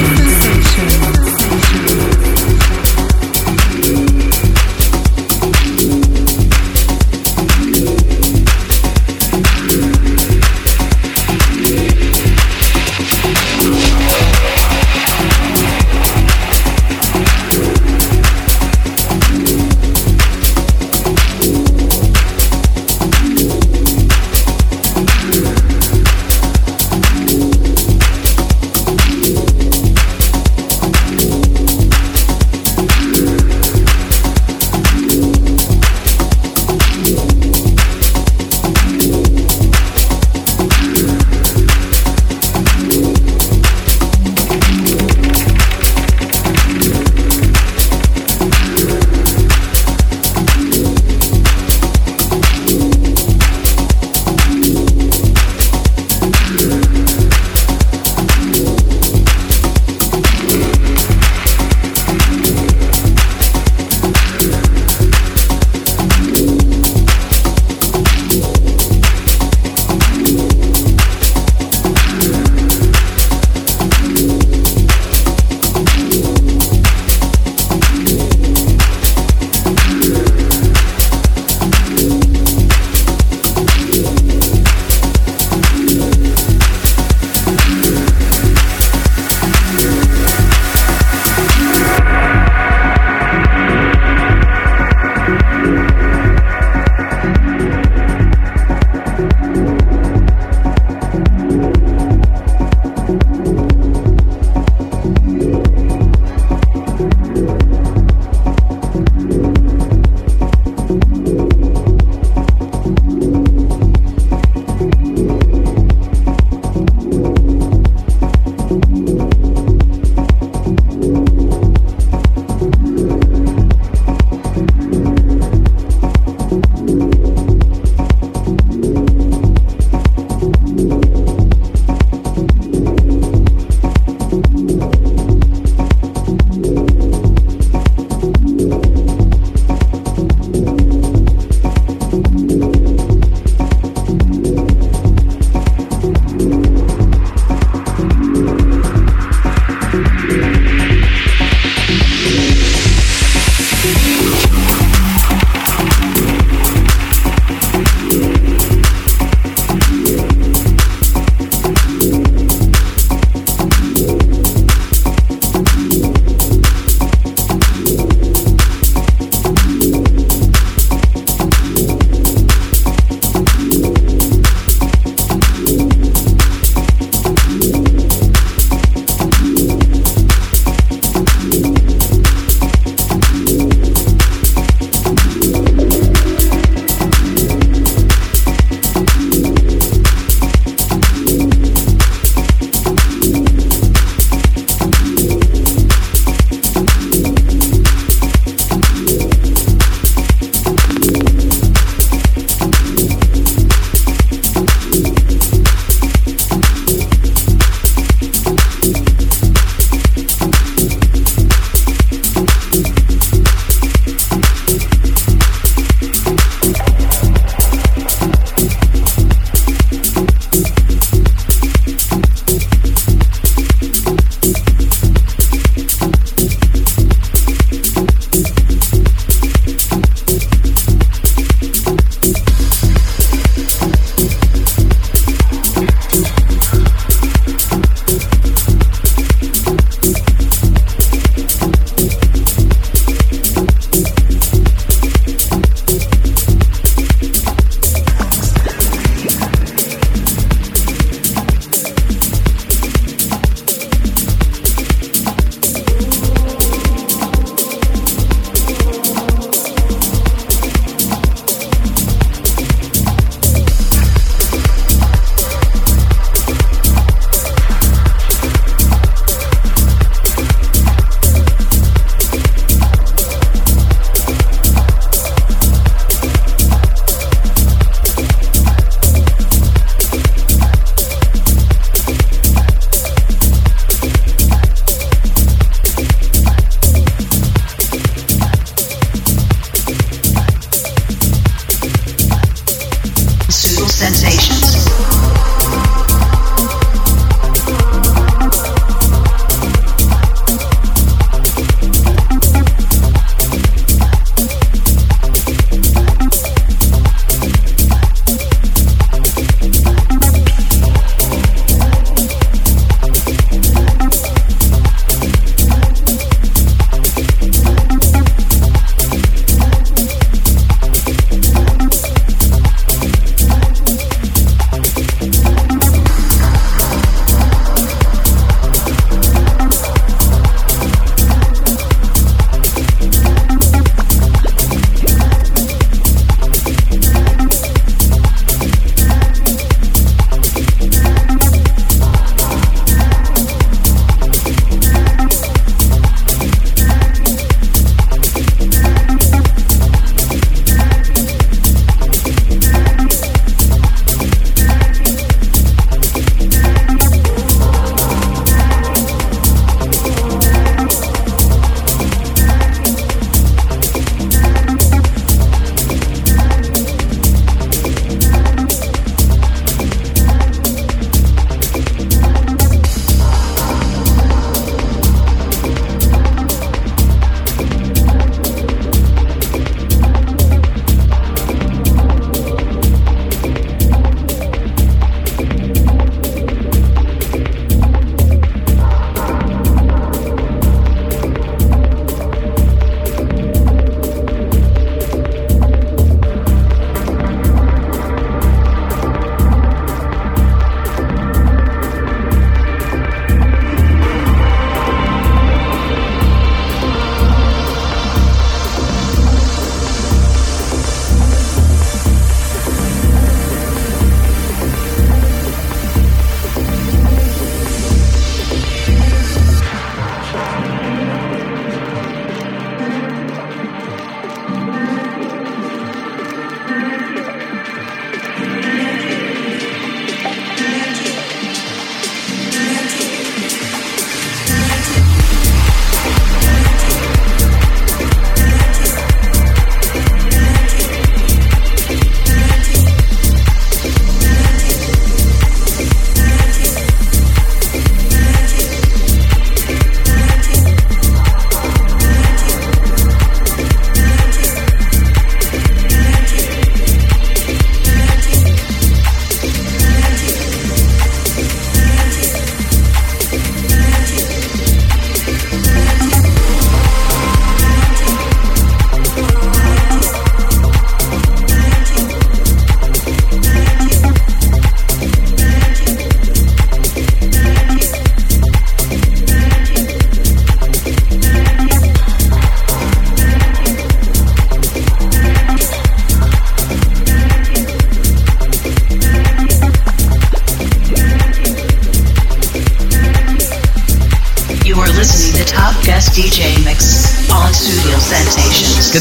[0.48, 0.91] DJ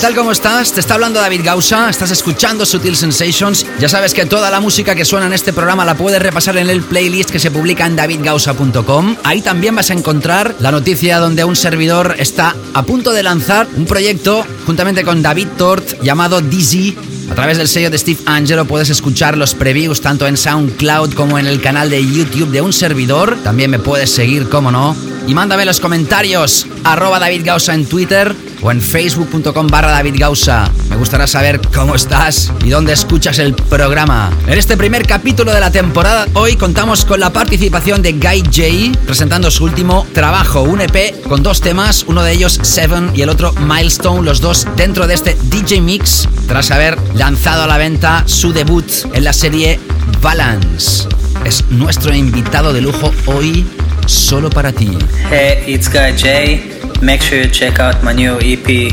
[0.01, 0.15] tal?
[0.15, 0.73] ¿Cómo estás?
[0.73, 3.67] Te está hablando David Gausa, estás escuchando Sutil Sensations.
[3.79, 6.71] Ya sabes que toda la música que suena en este programa la puedes repasar en
[6.71, 9.17] el playlist que se publica en davidgausa.com.
[9.23, 13.67] Ahí también vas a encontrar la noticia donde un servidor está a punto de lanzar
[13.75, 16.97] un proyecto juntamente con David Tort llamado Dizzy
[17.29, 21.37] a través del sello de Steve Angelo puedes escuchar los previews tanto en SoundCloud como
[21.37, 23.37] en el canal de YouTube de un servidor.
[23.43, 24.95] También me puedes seguir, como no.
[25.27, 30.71] Y mándame los comentarios, arroba David Gausa en Twitter o en facebook.com barra David Gausa.
[30.89, 34.31] Me gustará saber cómo estás y dónde escuchas el programa.
[34.47, 39.05] En este primer capítulo de la temporada, hoy contamos con la participación de Guy J,
[39.05, 43.29] presentando su último trabajo, un EP con dos temas, uno de ellos Seven y el
[43.29, 48.23] otro Milestone, los dos dentro de este DJ Mix, tras haber lanzado a la venta
[48.27, 49.79] su debut en la serie
[50.21, 51.07] Balance.
[51.45, 53.65] Es nuestro invitado de lujo hoy,
[54.05, 54.97] solo para ti.
[55.29, 56.70] Hey, it's Guy J.
[57.01, 58.91] Make sure you check out my new EP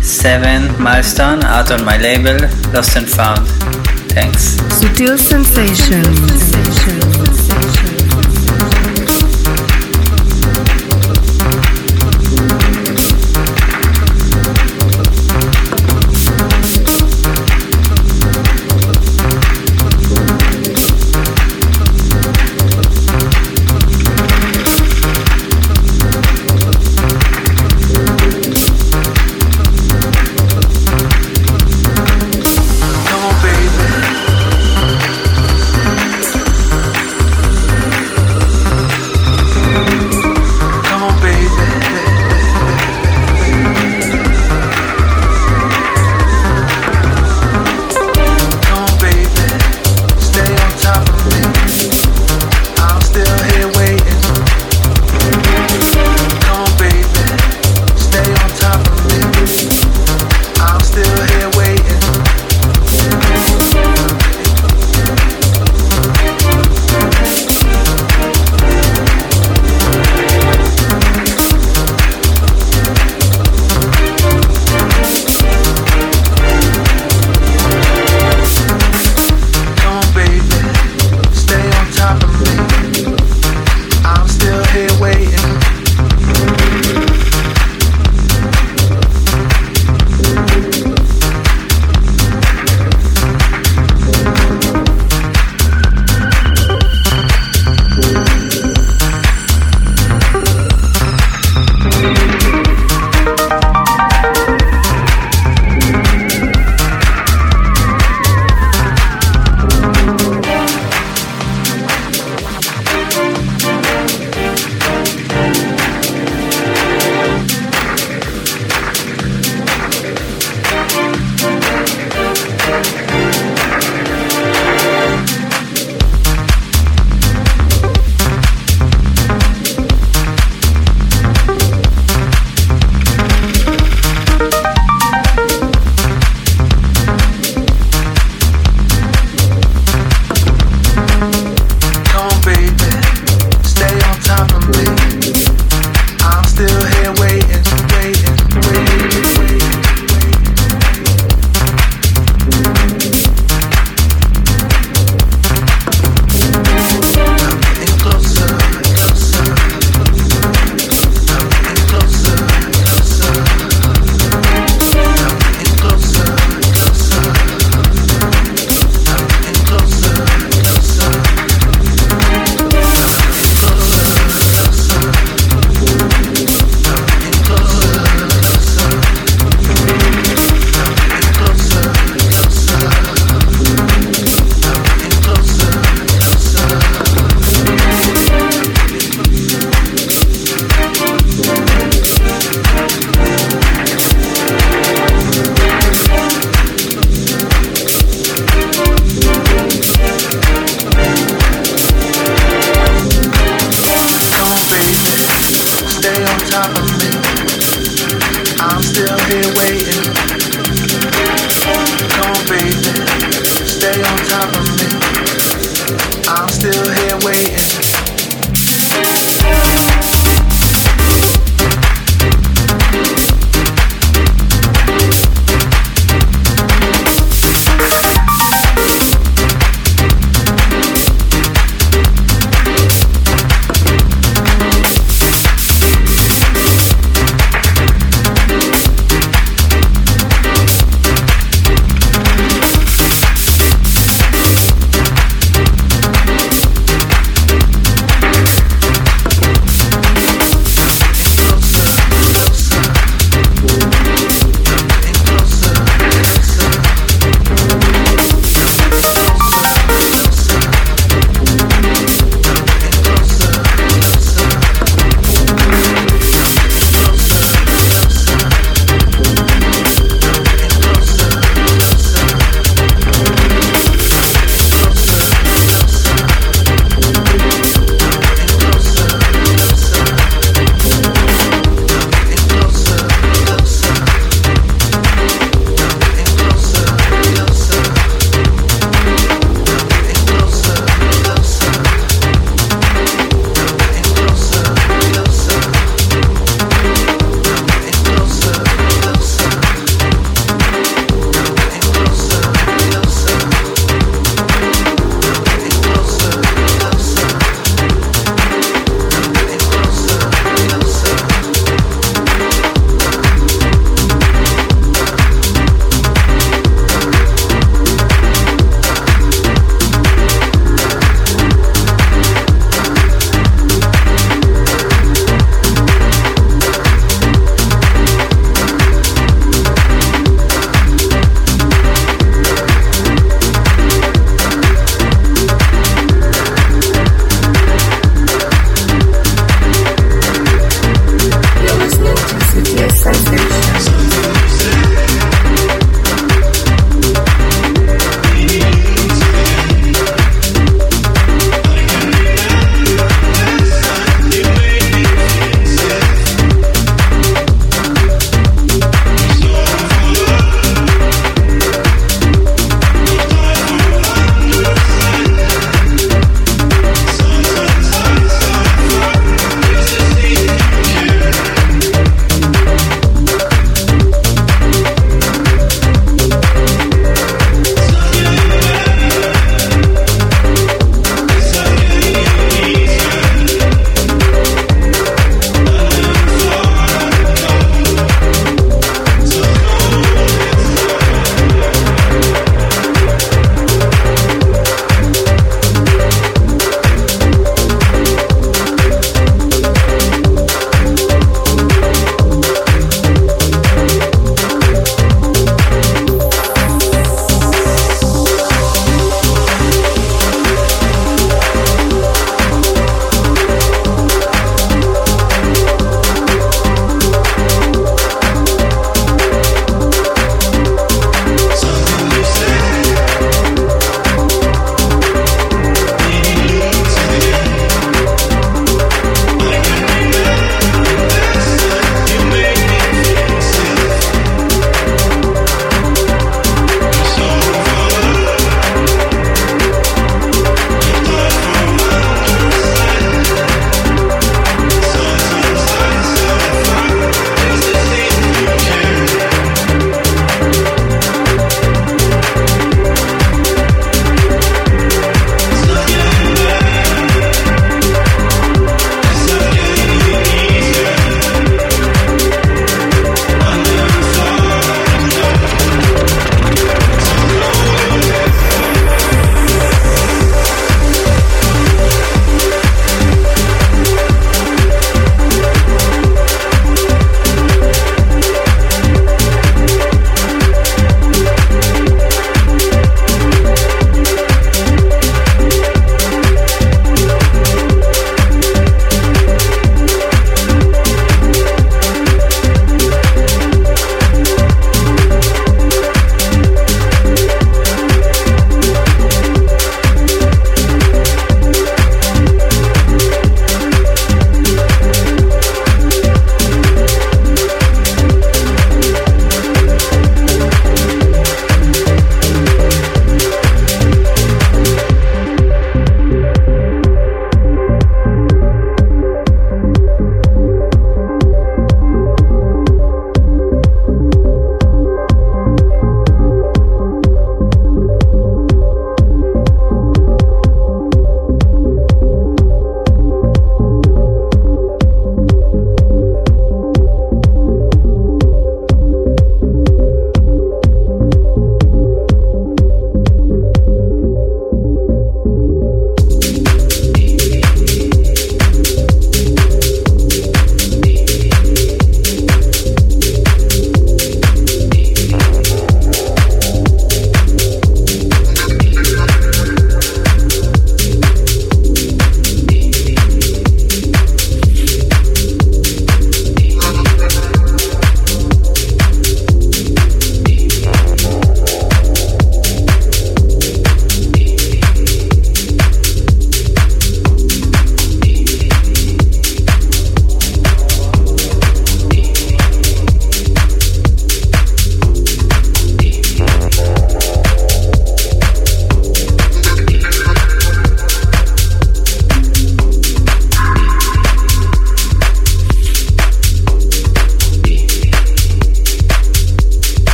[0.00, 2.38] 7 Milestone out on my label
[2.72, 3.46] Lost and Found.
[4.12, 4.56] Thanks.
[4.78, 6.48] Sutil Sensations.
[6.52, 7.07] top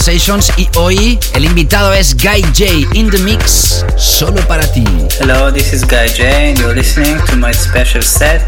[0.00, 4.82] Sensations y hoy el invitado es Guy J in the mix solo para ti.
[5.20, 8.40] Hello, this is Guy J and you're listening to my special set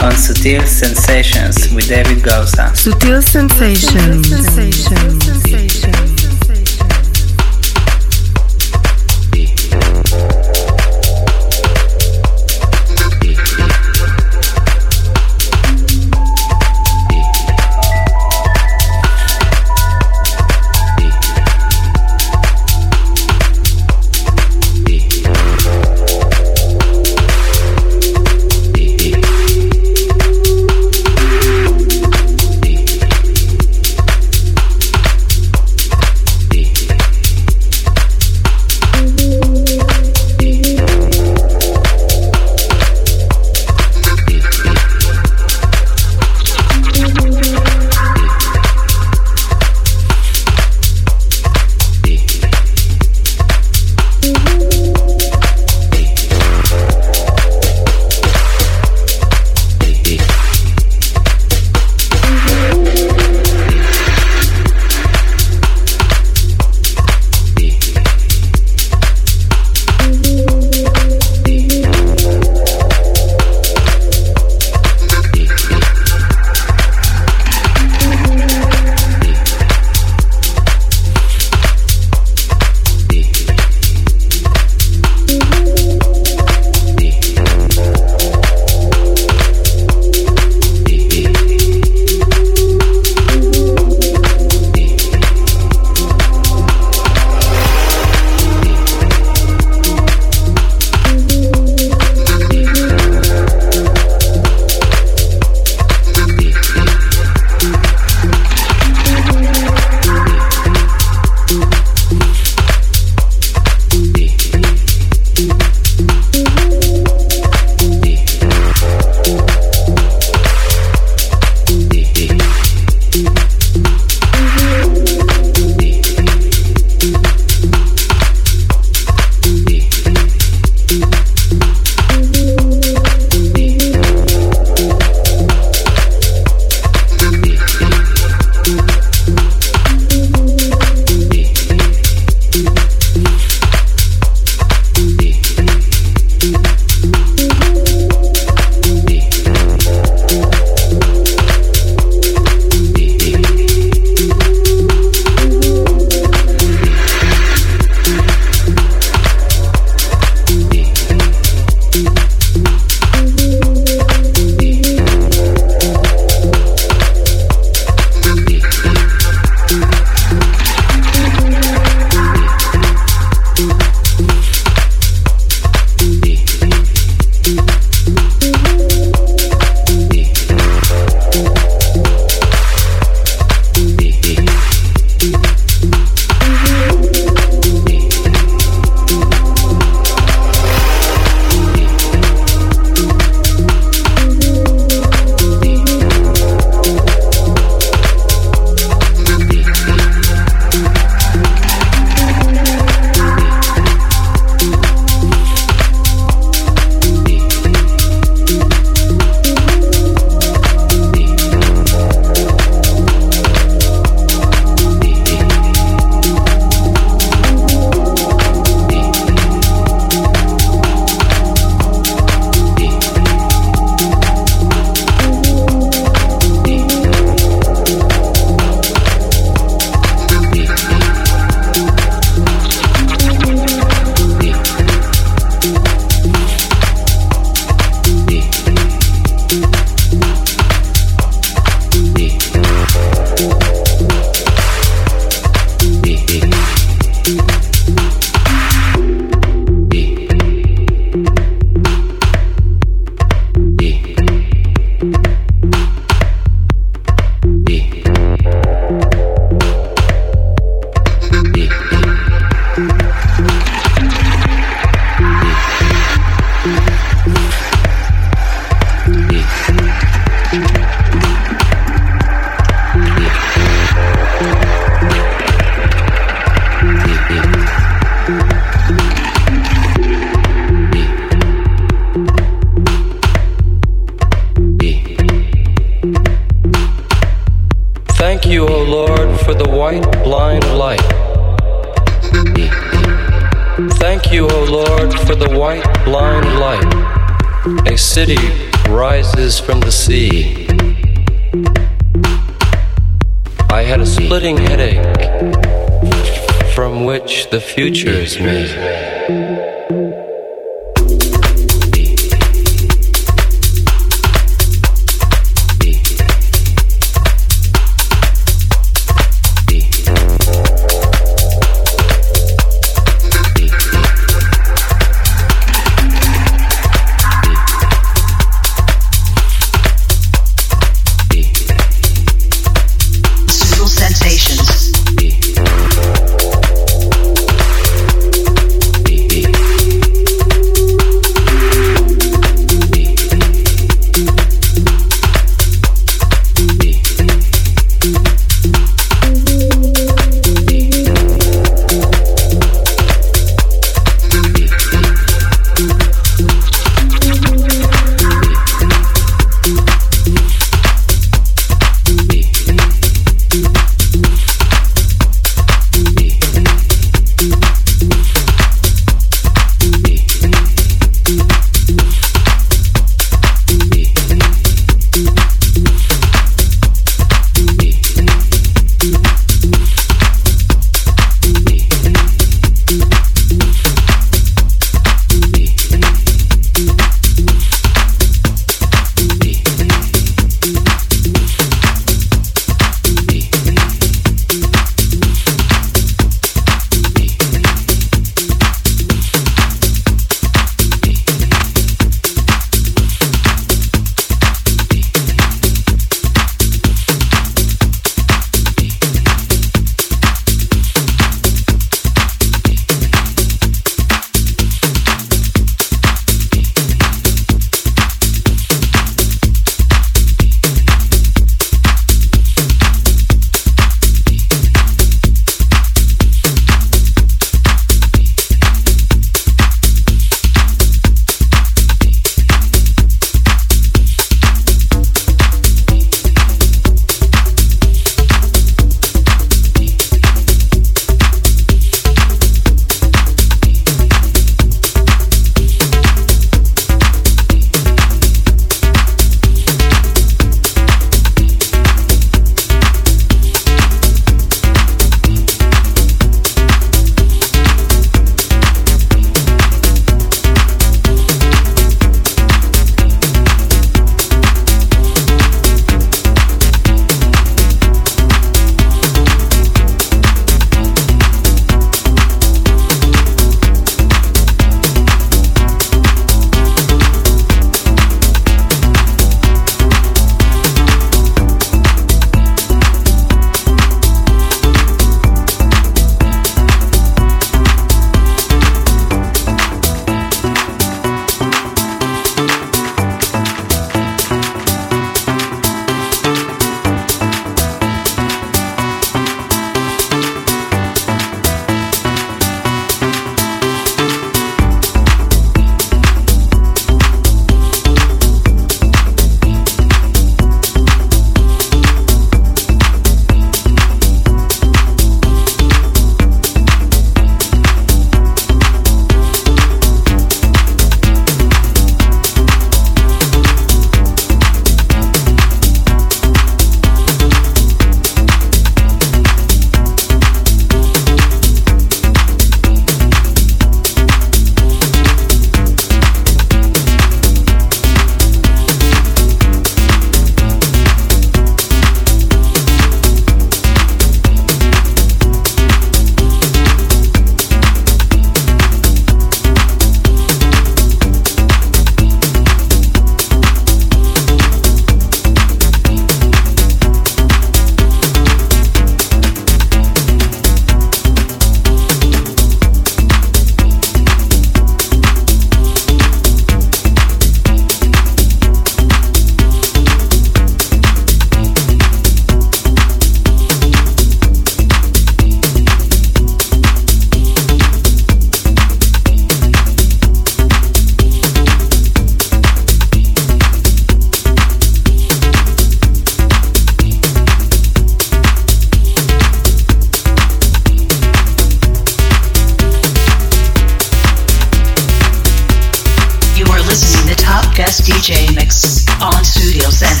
[0.00, 2.72] on Sutil Sensations with David Gausa.
[2.74, 4.30] Sutil Sensations.
[4.30, 5.24] Sensations.
[5.26, 6.17] Sensations.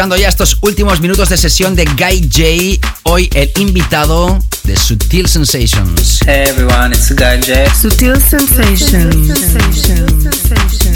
[0.00, 5.28] Escuchando ya estos últimos minutos de sesión de Guy J, hoy el invitado de Sutil
[5.28, 6.20] Sensations.
[6.24, 7.68] Hey everyone, it's Guy J.
[7.74, 9.28] Sutil Sensations.
[9.28, 10.89] Hello,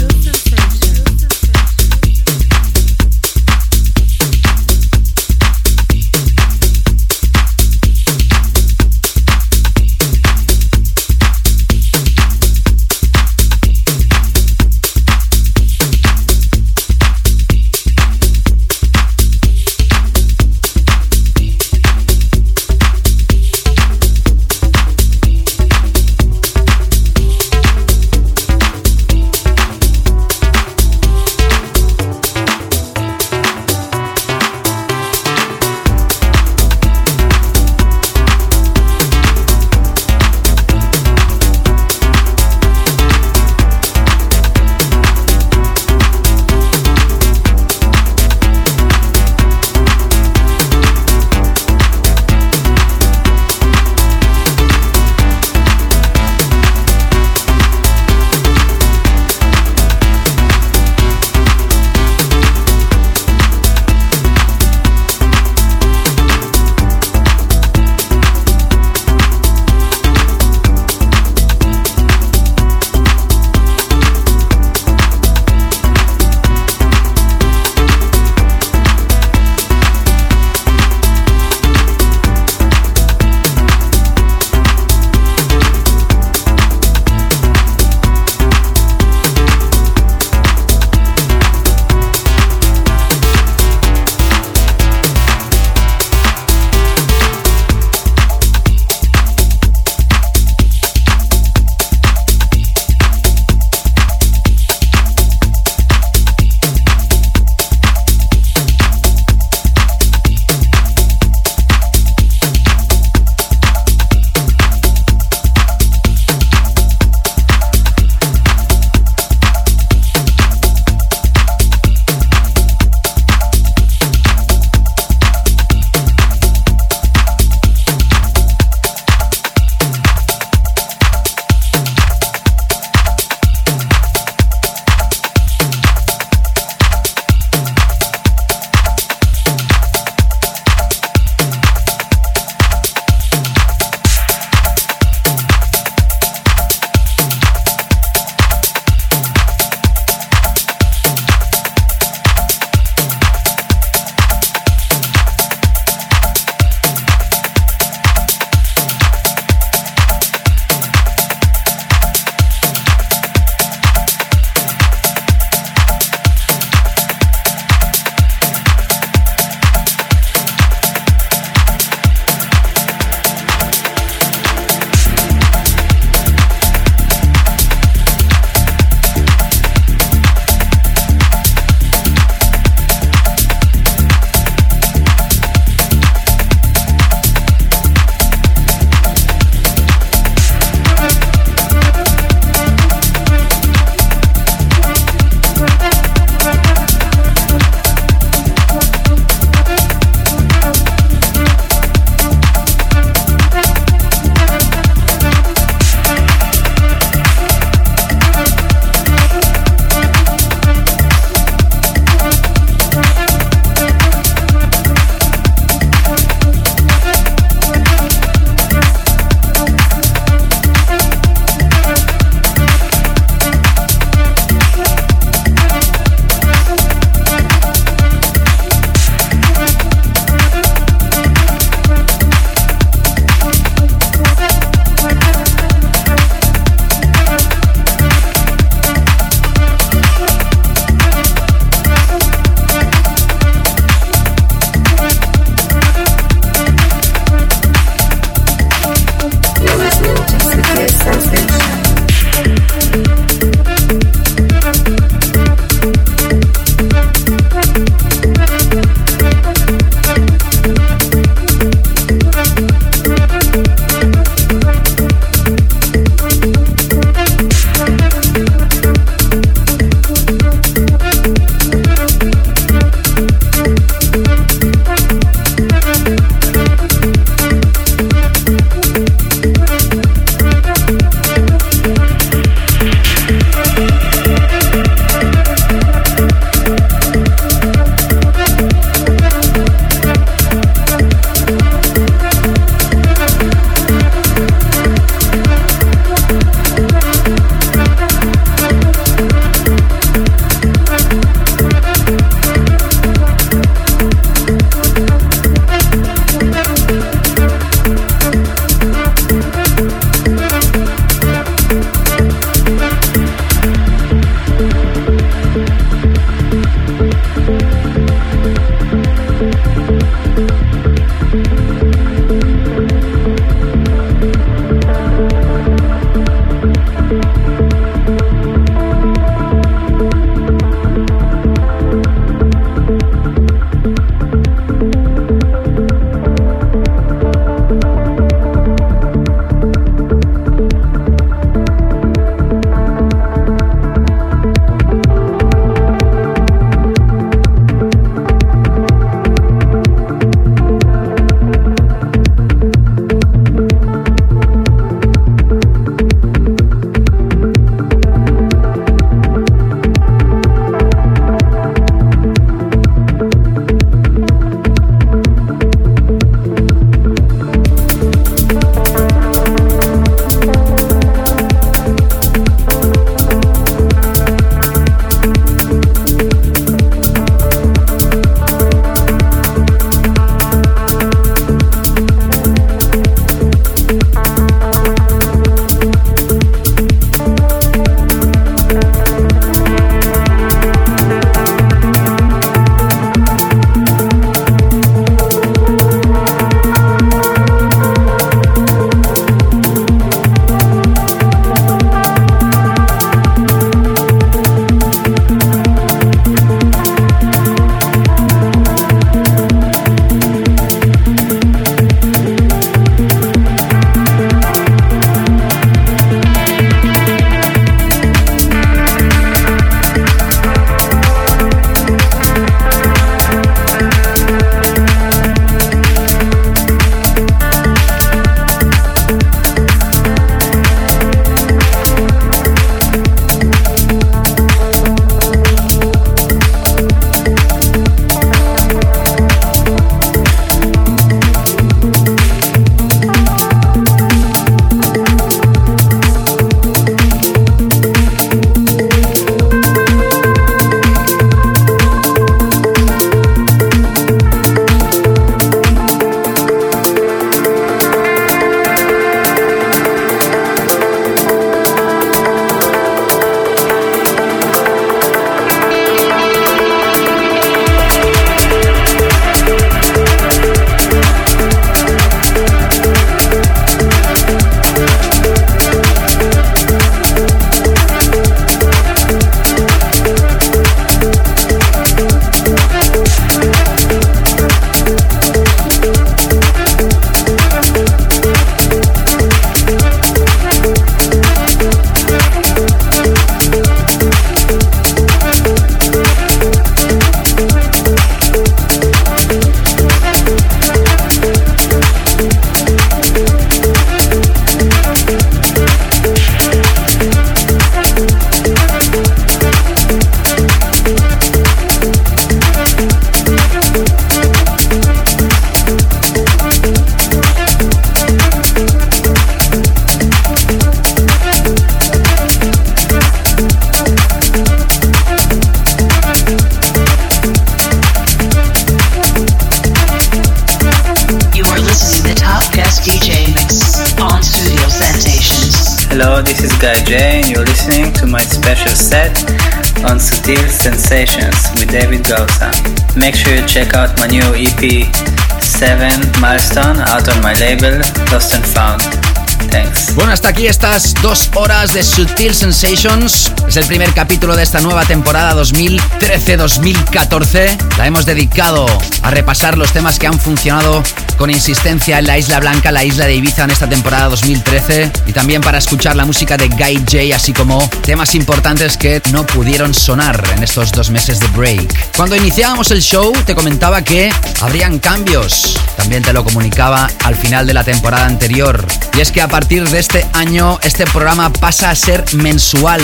[549.93, 553.31] Bueno, hasta aquí estas dos horas de Sutil Sensations.
[553.47, 557.77] Es el primer capítulo de esta nueva temporada 2013-2014.
[557.77, 558.65] La hemos dedicado
[559.03, 560.81] a repasar los temas que han funcionado
[561.17, 565.13] con insistencia en la Isla Blanca, la isla de Ibiza en esta temporada 2013 y
[565.13, 569.73] también para escuchar la música de Guy J, así como temas importantes que no pudieron
[569.73, 571.95] sonar en estos dos meses de break.
[571.95, 574.11] Cuando iniciábamos el show te comentaba que
[574.41, 578.65] habrían cambios, también te lo comunicaba al final de la temporada anterior,
[578.97, 582.81] y es que a partir de este año este programa pasa a ser mensual.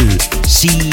[0.47, 0.89] Sí,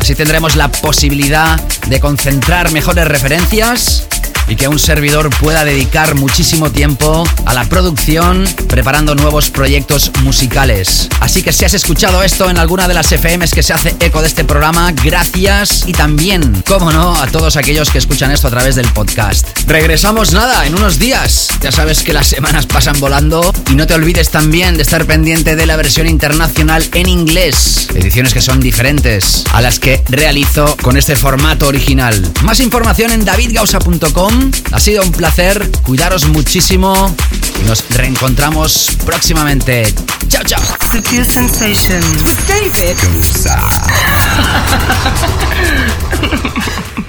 [0.00, 4.06] así tendremos la posibilidad de concentrar mejores referencias
[4.52, 11.08] y que un servidor pueda dedicar muchísimo tiempo a la producción, preparando nuevos proyectos musicales.
[11.20, 14.20] Así que si has escuchado esto en alguna de las FMs que se hace eco
[14.20, 18.50] de este programa, gracias y también, como no, a todos aquellos que escuchan esto a
[18.50, 19.48] través del podcast.
[19.66, 21.48] Regresamos nada, en unos días.
[21.62, 25.56] Ya sabes que las semanas pasan volando y no te olvides también de estar pendiente
[25.56, 27.81] de la versión internacional en inglés.
[27.94, 32.32] Ediciones que son diferentes a las que realizo con este formato original.
[32.42, 37.14] Más información en davidgausa.com ha sido un placer, cuidaros muchísimo
[37.60, 39.92] y nos reencontramos próximamente.
[40.28, 40.62] Chao, chao.
[40.90, 42.96] Sutil Sensations with David.